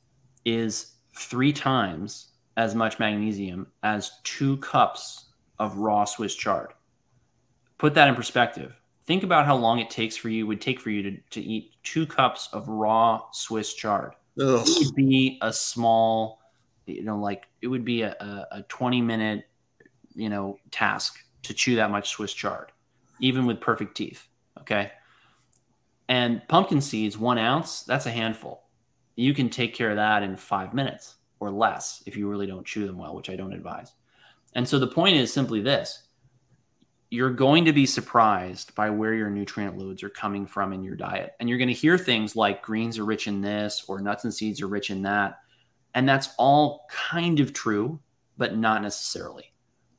is 0.46 0.96
three 1.16 1.54
times 1.54 2.30
as 2.58 2.76
much 2.76 3.00
magnesium 3.00 3.68
as 3.84 4.12
two 4.24 4.58
cups 4.58 5.26
of 5.60 5.78
raw 5.78 6.06
swiss 6.06 6.36
chard. 6.36 6.74
Put 7.78 7.94
that 7.96 8.08
in 8.08 8.16
perspective. 8.16 8.80
Think 9.06 9.24
about 9.24 9.46
how 9.46 9.56
long 9.56 9.80
it 9.80 9.90
takes 9.90 10.16
for 10.16 10.30
you 10.30 10.46
would 10.48 10.62
take 10.62 10.80
for 10.80 10.90
you 10.90 11.04
to, 11.04 11.18
to 11.32 11.42
eat 11.42 11.74
two 11.84 12.06
cups 12.06 12.50
of 12.54 12.68
raw 12.68 13.22
swiss 13.32 13.74
chard 13.74 14.14
Ugh. 14.40 14.66
it 14.66 14.86
would 14.86 14.96
be 14.96 15.38
a 15.42 15.52
small, 15.52 16.40
you 16.86 17.04
know, 17.04 17.18
like 17.18 17.48
it 17.62 17.68
would 17.68 17.86
be 17.86 18.04
a, 18.04 18.12
a, 18.20 18.48
a 18.58 18.62
20 18.64 19.02
minute, 19.02 19.46
you 20.14 20.30
know, 20.30 20.58
task 20.72 21.18
to 21.44 21.54
chew 21.54 21.76
that 21.76 21.92
much 21.92 22.10
Swiss 22.10 22.34
chard, 22.34 22.72
even 23.20 23.46
with 23.46 23.60
perfect 23.60 23.96
teeth. 23.96 24.28
Okay. 24.60 24.92
And 26.08 26.42
pumpkin 26.48 26.82
seeds, 26.82 27.18
one 27.18 27.38
ounce, 27.38 27.84
that's 27.84 28.06
a 28.06 28.12
handful. 28.12 28.64
You 29.16 29.34
can 29.34 29.50
take 29.50 29.74
care 29.74 29.90
of 29.90 29.96
that 29.98 30.24
in 30.24 30.36
five 30.36 30.74
minutes 30.74 31.16
or 31.40 31.52
less 31.52 32.04
if 32.06 32.16
you 32.16 32.30
really 32.30 32.48
don't 32.48 32.66
chew 32.66 32.86
them 32.86 32.98
well, 32.98 33.16
which 33.16 33.30
I 33.30 33.36
don't 33.36 33.54
advise. 33.54 33.94
And 34.54 34.68
so 34.68 34.80
the 34.80 34.88
point 34.88 35.16
is 35.16 35.32
simply 35.32 35.62
this 35.62 36.04
you're 37.12 37.30
going 37.30 37.66
to 37.66 37.74
be 37.74 37.86
surprised 37.86 38.74
by 38.74 38.90
where 38.90 39.14
your 39.14 39.30
nutrient 39.30 39.78
loads 39.78 40.02
are 40.02 40.10
coming 40.10 40.48
from 40.48 40.72
in 40.72 40.82
your 40.82 40.96
diet. 40.96 41.34
And 41.40 41.50
you're 41.50 41.58
going 41.58 41.68
to 41.68 41.74
hear 41.74 41.98
things 41.98 42.38
like 42.38 42.64
greens 42.64 42.98
are 42.98 43.04
rich 43.04 43.28
in 43.28 43.42
this 43.42 43.84
or 43.90 44.00
nuts 44.00 44.24
and 44.24 44.34
seeds 44.34 44.62
are 44.62 44.68
rich 44.68 44.90
in 44.90 45.02
that. 45.02 45.40
And 45.94 46.08
that's 46.08 46.30
all 46.38 46.88
kind 46.90 47.42
of 47.42 47.52
true, 47.52 48.00
but 48.38 48.58
not 48.58 48.82
necessarily. 48.82 49.52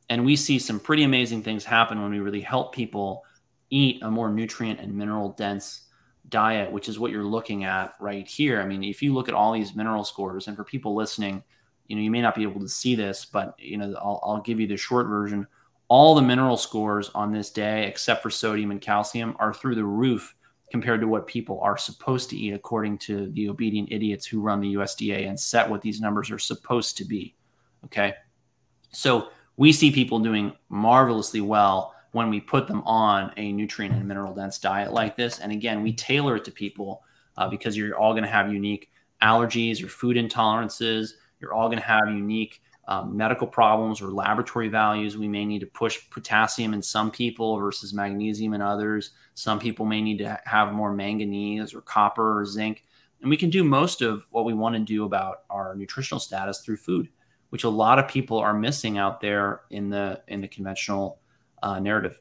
And 0.09 0.25
we 0.25 0.37
see 0.37 0.59
some 0.59 0.81
pretty 0.81 1.03
amazing 1.03 1.43
things 1.43 1.67
happen 1.67 2.01
when 2.01 2.11
we 2.11 2.21
really 2.21 2.41
help 2.41 2.75
people 2.75 3.25
eat 3.69 4.03
a 4.03 4.11
more 4.11 4.31
nutrient 4.31 4.81
and 4.81 4.97
mineral 4.97 5.33
dense 5.33 5.89
diet, 6.31 6.73
which 6.73 6.89
is 6.89 6.99
what 6.99 7.11
you're 7.11 7.25
looking 7.25 7.65
at 7.65 7.93
right 8.01 8.27
here. 8.27 8.63
I 8.63 8.65
mean, 8.65 8.83
if 8.83 9.03
you 9.03 9.13
look 9.13 9.29
at 9.29 9.35
all 9.35 9.53
these 9.53 9.75
mineral 9.75 10.05
scores, 10.05 10.49
and 10.49 10.57
for 10.57 10.65
people 10.65 10.95
listening, 10.95 11.43
you 11.89 11.97
know, 11.97 12.03
you 12.03 12.11
may 12.11 12.23
not 12.23 12.35
be 12.35 12.43
able 12.43 12.61
to 12.61 12.69
see 12.69 12.95
this, 12.95 13.27
but 13.27 13.55
you 13.59 13.77
know, 13.77 13.95
I'll, 13.99 14.21
I'll 14.25 14.41
give 14.41 14.59
you 14.59 14.67
the 14.67 14.79
short 14.79 15.09
version 15.09 15.47
all 15.89 16.15
the 16.15 16.23
mineral 16.23 16.57
scores 16.57 17.11
on 17.15 17.33
this 17.33 17.51
day, 17.51 17.87
except 17.87 18.23
for 18.23 18.31
sodium 18.31 18.71
and 18.71 18.81
calcium, 18.81 19.37
are 19.39 19.53
through 19.53 19.75
the 19.75 19.85
roof 19.85 20.35
compared 20.71 21.03
to 21.03 21.07
what 21.07 21.27
people 21.27 21.61
are 21.61 21.77
supposed 21.77 22.31
to 22.31 22.37
eat, 22.37 22.55
according 22.55 22.97
to 22.97 23.31
the 23.33 23.49
obedient 23.49 23.93
idiots 23.93 24.25
who 24.25 24.41
run 24.41 24.61
the 24.61 24.75
USDA 24.75 25.29
and 25.29 25.39
set 25.39 25.69
what 25.69 25.83
these 25.83 26.01
numbers 26.01 26.31
are 26.31 26.39
supposed 26.39 26.97
to 26.97 27.05
be. 27.05 27.35
Okay. 27.85 28.15
So 28.91 29.29
we 29.57 29.73
see 29.73 29.91
people 29.91 30.19
doing 30.19 30.53
marvelously 30.71 31.43
well 31.43 31.95
when 32.13 32.31
we 32.31 32.41
put 32.41 32.67
them 32.67 32.83
on 32.83 33.33
a 33.37 33.53
nutrient 33.53 33.95
and 33.95 34.07
mineral 34.07 34.35
dense 34.35 34.59
diet 34.59 34.93
like 34.93 35.17
this. 35.17 35.41
And 35.41 35.53
again, 35.53 35.83
we 35.83 35.93
tailor 35.93 36.37
it 36.37 36.45
to 36.47 36.51
people 36.51 37.03
uh, 37.37 37.49
because 37.49 37.77
you're 37.77 37.99
all 37.99 38.13
going 38.13 38.25
to 38.25 38.31
have 38.31 38.53
unique 38.53 38.91
allergies 39.23 39.83
or 39.83 39.89
food 39.89 40.17
intolerances. 40.17 41.13
You're 41.41 41.53
all 41.53 41.69
going 41.69 41.81
to 41.81 41.87
have 41.87 42.09
unique 42.09 42.63
um, 42.89 43.17
medical 43.17 43.47
problems 43.47 44.01
or 44.01 44.11
laboratory 44.11 44.69
values. 44.69 45.17
We 45.17 45.29
may 45.29 45.45
need 45.45 45.61
to 45.61 45.67
push 45.67 45.99
potassium 46.11 46.75
in 46.75 46.83
some 46.83 47.11
people 47.11 47.57
versus 47.57 47.95
magnesium 47.95 48.55
in 48.55 48.61
others. 48.61 49.11
Some 49.35 49.59
people 49.59 49.87
may 49.87 50.01
need 50.01 50.19
to 50.19 50.41
have 50.45 50.73
more 50.73 50.93
manganese 50.93 51.75
or 51.75 51.81
copper 51.81 52.41
or 52.41 52.45
zinc. 52.45 52.85
And 53.21 53.31
we 53.31 53.37
can 53.37 53.51
do 53.51 53.63
most 53.63 54.03
of 54.03 54.27
what 54.31 54.45
we 54.45 54.53
want 54.53 54.75
to 54.75 54.81
do 54.81 55.05
about 55.05 55.43
our 55.49 55.77
nutritional 55.77 56.19
status 56.19 56.61
through 56.61 56.79
food, 56.79 57.09
which 57.51 57.63
a 57.63 57.69
lot 57.69 58.01
of 58.01 58.09
people 58.09 58.39
are 58.39 58.53
missing 58.53 58.99
out 58.99 59.21
there 59.21 59.61
in 59.71 59.89
the 59.89 60.21
in 60.27 60.41
the 60.41 60.49
conventional 60.49 61.21
uh, 61.63 61.79
narrative. 61.79 62.21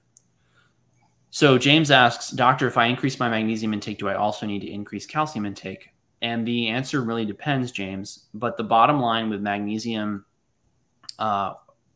So 1.31 1.57
James 1.57 1.91
asks, 1.91 2.29
Doctor, 2.29 2.67
if 2.67 2.77
I 2.77 2.85
increase 2.85 3.17
my 3.17 3.29
magnesium 3.29 3.73
intake, 3.73 3.97
do 3.97 4.09
I 4.09 4.15
also 4.15 4.45
need 4.45 4.59
to 4.59 4.69
increase 4.69 5.05
calcium 5.05 5.45
intake? 5.45 5.89
And 6.21 6.45
the 6.45 6.67
answer 6.67 7.01
really 7.01 7.25
depends, 7.25 7.71
James. 7.71 8.27
But 8.33 8.57
the 8.57 8.63
bottom 8.63 8.99
line 8.99 9.29
with 9.29 9.41
magnesium 9.41 10.25
uh, 11.21 11.53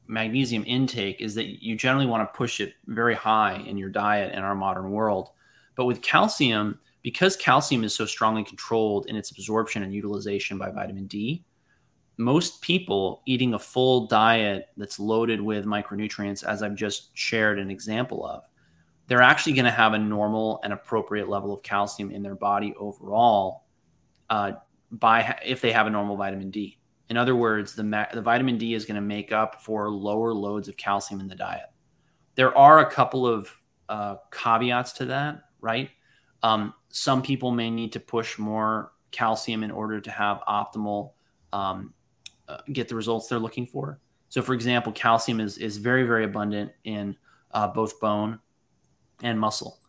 magnesium 0.08 0.64
intake 0.68 1.20
is 1.20 1.34
that 1.34 1.64
you 1.64 1.76
generally 1.76 2.06
want 2.06 2.22
to 2.22 2.38
push 2.38 2.62
it 2.62 2.74
very 2.86 3.16
high 3.16 3.56
in 3.66 3.76
your 3.76 3.90
diet 3.90 4.32
in 4.34 4.40
our 4.40 4.54
modern 4.54 4.92
world. 4.92 5.32
But 5.76 5.86
with 5.86 6.04
calcium, 6.04 6.80
because 7.02 7.36
calcium 7.36 7.84
is 7.84 7.96
so 7.96 8.06
strongly 8.06 8.44
controlled 8.44 9.08
in 9.08 9.16
its 9.16 9.32
absorption 9.32 9.82
and 9.82 9.92
utilization 9.92 10.60
by 10.60 10.70
vitamin 10.70 11.08
D, 11.08 11.44
most 12.18 12.62
people 12.62 13.24
eating 13.26 13.56
a 13.56 13.60
full 13.60 14.06
diet 14.06 14.68
that's 14.78 15.00
loaded 15.00 15.42
with 15.42 15.66
micronutrients, 15.66 16.44
as 16.44 16.62
I've 16.62 16.76
just 16.76 17.10
shared 17.18 17.58
an 17.58 17.72
example 17.72 18.26
of, 18.28 18.44
they're 19.08 19.24
actually 19.24 19.54
going 19.54 19.66
to 19.66 19.72
have 19.72 19.94
a 19.94 20.00
normal 20.00 20.60
and 20.64 20.72
appropriate 20.72 21.30
level 21.30 21.52
of 21.52 21.64
calcium 21.64 22.12
in 22.12 22.22
their 22.22 22.36
body 22.36 22.76
overall 22.78 23.66
uh, 24.30 24.54
by 24.92 25.40
if 25.44 25.62
they 25.62 25.72
have 25.72 25.88
a 25.88 25.90
normal 25.90 26.16
vitamin 26.16 26.52
D. 26.52 26.78
In 27.10 27.18
other 27.18 27.36
words, 27.36 27.76
the, 27.76 27.84
ma- 27.84 28.08
the 28.14 28.22
vitamin 28.22 28.58
D 28.58 28.74
is 28.74 28.86
going 28.86 28.96
to 28.96 29.02
make 29.02 29.32
up 29.32 29.62
for 29.62 29.90
lower 29.90 30.34
loads 30.34 30.68
of 30.68 30.78
calcium 30.78 31.20
in 31.20 31.28
the 31.28 31.36
diet. 31.36 31.72
There 32.36 32.56
are 32.58 32.80
a 32.80 32.92
couple 32.92 33.28
of 33.28 33.52
uh, 33.90 34.16
caveats 34.32 34.94
to 34.94 35.06
that, 35.06 35.44
right? 35.62 35.90
Um, 36.42 36.74
some 36.90 37.22
people 37.22 37.52
may 37.52 37.70
need 37.70 37.94
to 37.94 38.00
push 38.00 38.38
more 38.38 38.92
calcium 39.12 39.64
in 39.64 39.72
order 39.72 40.02
to 40.02 40.12
have 40.12 40.42
optimal 40.48 41.12
um, 41.54 41.94
uh, 42.48 42.58
get 42.72 42.88
the 42.88 42.96
results 42.96 43.28
they're 43.28 43.40
looking 43.40 43.66
for. 43.66 44.00
So, 44.30 44.42
for 44.42 44.54
example, 44.54 44.92
calcium 44.92 45.40
is 45.40 45.58
is 45.58 45.78
very 45.78 46.04
very 46.04 46.26
abundant 46.26 46.72
in 46.84 47.16
uh, 47.52 47.68
both 47.68 48.00
bone 48.00 48.40
and 49.24 49.40
muscle. 49.40 49.80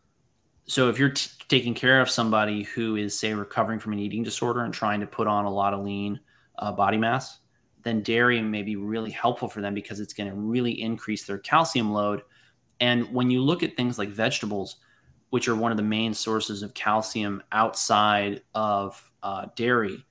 So, 0.66 0.88
if 0.88 0.98
you're 0.98 1.10
t- 1.10 1.30
taking 1.48 1.74
care 1.74 2.00
of 2.00 2.08
somebody 2.08 2.62
who 2.62 2.96
is, 2.96 3.18
say, 3.18 3.34
recovering 3.34 3.80
from 3.80 3.92
an 3.92 3.98
eating 3.98 4.22
disorder 4.22 4.62
and 4.62 4.72
trying 4.72 5.00
to 5.00 5.06
put 5.06 5.26
on 5.26 5.44
a 5.44 5.50
lot 5.50 5.74
of 5.74 5.84
lean 5.84 6.20
uh, 6.58 6.72
body 6.72 6.96
mass, 6.96 7.38
then 7.82 8.02
dairy 8.02 8.40
may 8.42 8.62
be 8.62 8.76
really 8.76 9.10
helpful 9.10 9.48
for 9.48 9.60
them 9.60 9.74
because 9.74 10.00
it's 10.00 10.12
going 10.12 10.28
to 10.28 10.34
really 10.34 10.80
increase 10.82 11.24
their 11.24 11.38
calcium 11.38 11.92
load. 11.92 12.22
And 12.80 13.12
when 13.12 13.30
you 13.30 13.40
look 13.42 13.62
at 13.62 13.76
things 13.76 13.98
like 13.98 14.08
vegetables, 14.08 14.76
which 15.30 15.48
are 15.48 15.56
one 15.56 15.70
of 15.70 15.76
the 15.76 15.82
main 15.82 16.14
sources 16.14 16.62
of 16.62 16.74
calcium 16.74 17.42
outside 17.52 18.42
of 18.54 19.10
uh, 19.22 19.46
dairy, 19.54 20.04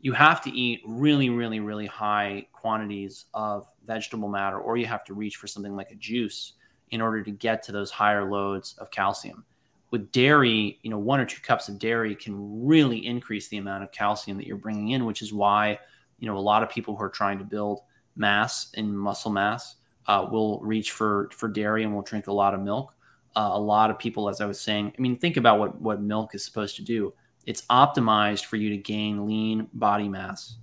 you 0.00 0.12
have 0.12 0.40
to 0.42 0.50
eat 0.50 0.80
really, 0.86 1.28
really, 1.28 1.60
really 1.60 1.86
high 1.86 2.46
quantities 2.52 3.26
of 3.34 3.66
vegetable 3.84 4.28
matter, 4.28 4.58
or 4.58 4.76
you 4.76 4.86
have 4.86 5.04
to 5.04 5.14
reach 5.14 5.36
for 5.36 5.46
something 5.46 5.74
like 5.74 5.90
a 5.90 5.96
juice 5.96 6.54
in 6.90 7.00
order 7.00 7.22
to 7.22 7.30
get 7.30 7.62
to 7.64 7.72
those 7.72 7.90
higher 7.90 8.30
loads 8.30 8.74
of 8.78 8.90
calcium. 8.90 9.44
With 9.90 10.12
dairy, 10.12 10.78
you 10.82 10.90
know, 10.90 10.98
one 10.98 11.18
or 11.18 11.24
two 11.24 11.40
cups 11.40 11.68
of 11.68 11.78
dairy 11.78 12.14
can 12.14 12.66
really 12.66 13.06
increase 13.06 13.48
the 13.48 13.56
amount 13.56 13.84
of 13.84 13.92
calcium 13.92 14.36
that 14.36 14.46
you're 14.46 14.56
bringing 14.56 14.90
in, 14.90 15.06
which 15.06 15.22
is 15.22 15.32
why, 15.32 15.78
you 16.18 16.26
know, 16.26 16.36
a 16.36 16.40
lot 16.40 16.62
of 16.62 16.68
people 16.68 16.94
who 16.94 17.02
are 17.02 17.08
trying 17.08 17.38
to 17.38 17.44
build 17.44 17.80
mass 18.16 18.70
and 18.76 18.98
muscle 18.98 19.30
mass 19.30 19.76
uh, 20.06 20.26
will 20.30 20.60
reach 20.60 20.90
for 20.90 21.30
for 21.32 21.48
dairy 21.48 21.84
and 21.84 21.94
will 21.94 22.02
drink 22.02 22.26
a 22.26 22.32
lot 22.32 22.54
of 22.54 22.60
milk. 22.60 22.94
Uh, 23.36 23.50
a 23.52 23.60
lot 23.60 23.90
of 23.90 23.98
people, 23.98 24.28
as 24.28 24.40
I 24.40 24.46
was 24.46 24.60
saying, 24.60 24.92
I 24.98 25.00
mean, 25.00 25.16
think 25.18 25.36
about 25.36 25.58
what 25.58 25.80
what 25.80 26.02
milk 26.02 26.34
is 26.34 26.44
supposed 26.44 26.76
to 26.76 26.82
do. 26.82 27.14
It's 27.46 27.62
optimized 27.70 28.44
for 28.44 28.56
you 28.56 28.70
to 28.70 28.76
gain 28.76 29.26
lean 29.26 29.68
body 29.72 30.08
mass, 30.08 30.56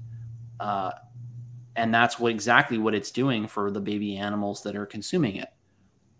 uh, 0.59 0.91
and 1.75 1.93
that's 1.93 2.19
what 2.19 2.31
exactly 2.31 2.77
what 2.77 2.93
it's 2.93 3.11
doing 3.11 3.47
for 3.47 3.71
the 3.71 3.81
baby 3.81 4.17
animals 4.17 4.61
that 4.63 4.75
are 4.75 4.85
consuming 4.85 5.37
it. 5.37 5.49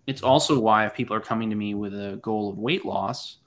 It's 0.08 0.22
also 0.22 0.60
why 0.60 0.86
if 0.86 0.94
people 0.94 1.16
are 1.16 1.22
coming 1.22 1.50
to 1.50 1.56
me 1.56 1.74
with 1.74 1.94
a 1.94 2.20
goal 2.22 2.50
of 2.50 2.58
weight 2.58 2.86
loss, 2.86 3.38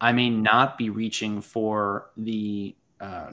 I 0.00 0.12
may 0.12 0.30
not 0.30 0.78
be 0.78 0.90
reaching 0.90 1.40
for 1.40 2.10
the 2.16 2.74
uh, 3.00 3.32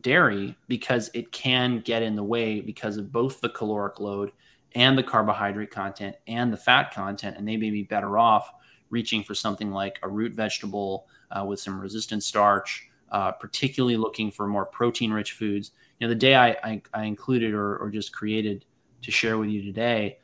dairy 0.00 0.56
because 0.68 1.10
it 1.14 1.30
can 1.32 1.80
get 1.80 2.02
in 2.02 2.16
the 2.16 2.24
way 2.24 2.60
because 2.60 2.96
of 2.96 3.12
both 3.12 3.40
the 3.40 3.50
caloric 3.50 4.00
load 4.00 4.32
and 4.74 4.96
the 4.98 5.02
carbohydrate 5.02 5.70
content 5.70 6.16
and 6.26 6.52
the 6.52 6.56
fat 6.56 6.92
content, 6.92 7.36
and 7.36 7.46
they 7.46 7.56
may 7.56 7.70
be 7.70 7.82
better 7.82 8.18
off 8.18 8.50
reaching 8.90 9.22
for 9.22 9.34
something 9.34 9.70
like 9.70 9.98
a 10.02 10.08
root 10.08 10.32
vegetable 10.32 11.06
uh, 11.30 11.44
with 11.44 11.60
some 11.60 11.80
resistant 11.80 12.22
starch, 12.22 12.88
uh, 13.10 13.32
particularly 13.32 13.96
looking 13.96 14.30
for 14.30 14.46
more 14.46 14.66
protein 14.66 15.12
rich 15.12 15.32
foods. 15.32 15.72
You 15.98 16.06
know, 16.06 16.08
the 16.10 16.18
day 16.18 16.34
I, 16.34 16.50
I, 16.62 16.82
I 16.92 17.04
included 17.04 17.54
or, 17.54 17.76
or 17.78 17.90
just 17.90 18.12
created 18.12 18.64
to 19.02 19.10
share 19.10 19.38
with 19.38 19.48
you 19.48 19.62
today, 19.62 20.18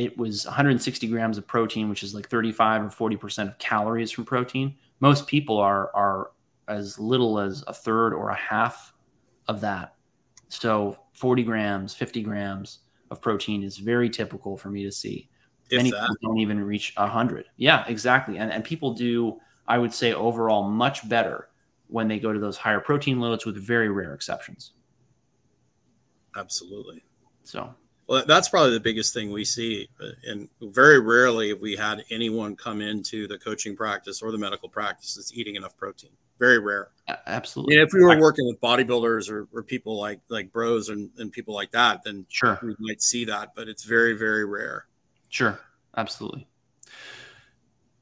it 0.00 0.16
was 0.16 0.46
160 0.46 1.06
grams 1.08 1.36
of 1.36 1.46
protein, 1.46 1.88
which 1.90 2.02
is 2.02 2.14
like 2.14 2.28
35 2.28 2.84
or 2.84 2.90
40 2.90 3.16
percent 3.16 3.48
of 3.50 3.58
calories 3.58 4.10
from 4.10 4.24
protein. 4.24 4.76
Most 5.00 5.26
people 5.26 5.58
are 5.58 5.94
are 5.94 6.30
as 6.68 6.98
little 6.98 7.38
as 7.38 7.62
a 7.66 7.74
third 7.74 8.14
or 8.14 8.30
a 8.30 8.34
half 8.34 8.94
of 9.48 9.60
that. 9.60 9.94
So 10.48 10.96
40 11.12 11.42
grams, 11.42 11.94
50 11.94 12.22
grams 12.22 12.80
of 13.10 13.20
protein 13.20 13.62
is 13.62 13.76
very 13.76 14.08
typical 14.08 14.56
for 14.56 14.70
me 14.70 14.84
to 14.84 14.92
see. 14.92 15.28
If 15.68 15.78
Many 15.78 15.90
that. 15.90 16.00
people 16.00 16.16
don't 16.22 16.38
even 16.38 16.64
reach 16.64 16.94
100. 16.96 17.46
Yeah, 17.56 17.84
exactly. 17.86 18.38
And, 18.38 18.52
and 18.52 18.64
people 18.64 18.94
do, 18.94 19.38
I 19.68 19.78
would 19.78 19.92
say, 19.92 20.12
overall 20.12 20.68
much 20.68 21.08
better 21.08 21.48
when 21.88 22.08
they 22.08 22.18
go 22.18 22.32
to 22.32 22.38
those 22.38 22.56
higher 22.56 22.80
protein 22.80 23.20
loads 23.20 23.44
with 23.44 23.56
very 23.56 23.88
rare 23.88 24.14
exceptions. 24.14 24.72
Absolutely. 26.36 27.02
So 27.42 27.74
well, 28.10 28.24
that's 28.26 28.48
probably 28.48 28.72
the 28.72 28.80
biggest 28.80 29.14
thing 29.14 29.30
we 29.30 29.44
see. 29.44 29.88
And 30.26 30.48
very 30.60 30.98
rarely 30.98 31.50
have 31.50 31.60
we 31.60 31.76
had 31.76 32.02
anyone 32.10 32.56
come 32.56 32.80
into 32.80 33.28
the 33.28 33.38
coaching 33.38 33.76
practice 33.76 34.20
or 34.20 34.32
the 34.32 34.36
medical 34.36 34.68
practice 34.68 35.14
that's 35.14 35.32
eating 35.32 35.54
enough 35.54 35.76
protein. 35.76 36.10
Very 36.40 36.58
rare. 36.58 36.88
Absolutely. 37.28 37.76
if 37.76 37.92
we 37.92 38.00
were 38.00 38.18
working 38.18 38.48
with 38.48 38.60
bodybuilders 38.60 39.30
or, 39.30 39.46
or 39.54 39.62
people 39.62 39.96
like 39.96 40.18
like 40.28 40.52
bros 40.52 40.88
and, 40.88 41.10
and 41.18 41.30
people 41.30 41.54
like 41.54 41.70
that, 41.70 42.02
then 42.02 42.26
sure 42.28 42.58
we 42.64 42.74
might 42.80 43.00
see 43.00 43.26
that, 43.26 43.54
but 43.54 43.68
it's 43.68 43.84
very, 43.84 44.14
very 44.14 44.44
rare. 44.44 44.86
Sure. 45.28 45.60
Absolutely. 45.96 46.48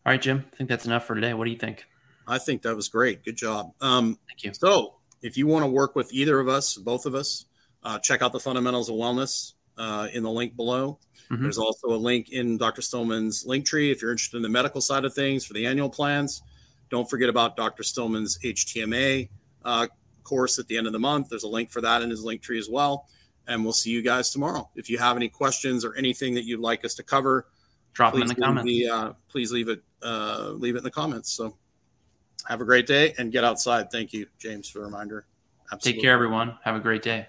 All 0.06 0.12
right, 0.12 0.22
Jim. 0.22 0.46
I 0.54 0.56
think 0.56 0.70
that's 0.70 0.86
enough 0.86 1.04
for 1.04 1.16
today. 1.16 1.34
What 1.34 1.44
do 1.44 1.50
you 1.50 1.58
think? 1.58 1.84
I 2.26 2.38
think 2.38 2.62
that 2.62 2.74
was 2.74 2.88
great. 2.88 3.26
Good 3.26 3.36
job. 3.36 3.72
Um, 3.82 4.18
Thank 4.26 4.42
you. 4.42 4.54
So 4.54 4.94
if 5.20 5.36
you 5.36 5.46
want 5.46 5.64
to 5.66 5.70
work 5.70 5.94
with 5.94 6.14
either 6.14 6.40
of 6.40 6.48
us, 6.48 6.76
both 6.76 7.04
of 7.04 7.14
us, 7.14 7.44
uh, 7.82 7.98
check 7.98 8.22
out 8.22 8.32
the 8.32 8.40
fundamentals 8.40 8.88
of 8.88 8.94
wellness 8.94 9.52
uh, 9.78 10.08
in 10.12 10.22
the 10.22 10.30
link 10.30 10.56
below. 10.56 10.98
Mm-hmm. 11.30 11.42
There's 11.42 11.58
also 11.58 11.88
a 11.88 11.96
link 11.96 12.30
in 12.30 12.58
Dr. 12.58 12.82
Stillman's 12.82 13.46
link 13.46 13.64
tree 13.64 13.90
if 13.90 14.02
you're 14.02 14.10
interested 14.10 14.36
in 14.36 14.42
the 14.42 14.48
medical 14.48 14.80
side 14.80 15.04
of 15.04 15.14
things 15.14 15.44
for 15.44 15.54
the 15.54 15.66
annual 15.66 15.88
plans. 15.88 16.42
Don't 16.90 17.08
forget 17.08 17.28
about 17.28 17.56
Dr. 17.56 17.82
Stillman's 17.82 18.38
HTMA 18.38 19.28
uh, 19.64 19.86
course 20.24 20.58
at 20.58 20.66
the 20.68 20.76
end 20.76 20.86
of 20.86 20.92
the 20.92 20.98
month. 20.98 21.28
There's 21.28 21.44
a 21.44 21.48
link 21.48 21.70
for 21.70 21.80
that 21.82 22.02
in 22.02 22.10
his 22.10 22.24
link 22.24 22.42
tree 22.42 22.58
as 22.58 22.68
well. 22.68 23.06
And 23.46 23.64
we'll 23.64 23.72
see 23.72 23.90
you 23.90 24.02
guys 24.02 24.30
tomorrow. 24.30 24.68
If 24.74 24.90
you 24.90 24.98
have 24.98 25.16
any 25.16 25.28
questions 25.28 25.84
or 25.84 25.94
anything 25.96 26.34
that 26.34 26.44
you'd 26.44 26.60
like 26.60 26.84
us 26.84 26.94
to 26.94 27.02
cover, 27.02 27.46
drop 27.94 28.12
them 28.12 28.22
in 28.22 28.28
the 28.28 28.34
comments. 28.34 28.66
The, 28.66 28.88
uh, 28.88 29.12
please 29.28 29.52
leave 29.52 29.68
it 29.68 29.82
uh, 30.02 30.50
leave 30.54 30.74
it 30.74 30.78
in 30.78 30.84
the 30.84 30.90
comments. 30.90 31.32
So 31.32 31.56
have 32.46 32.60
a 32.60 32.64
great 32.64 32.86
day 32.86 33.14
and 33.18 33.32
get 33.32 33.44
outside. 33.44 33.90
Thank 33.90 34.12
you, 34.12 34.26
James, 34.38 34.68
for 34.68 34.80
the 34.80 34.84
reminder. 34.84 35.26
Absolutely. 35.72 35.98
Take 35.98 36.04
care, 36.04 36.12
everyone. 36.12 36.58
Have 36.62 36.76
a 36.76 36.80
great 36.80 37.02
day. 37.02 37.26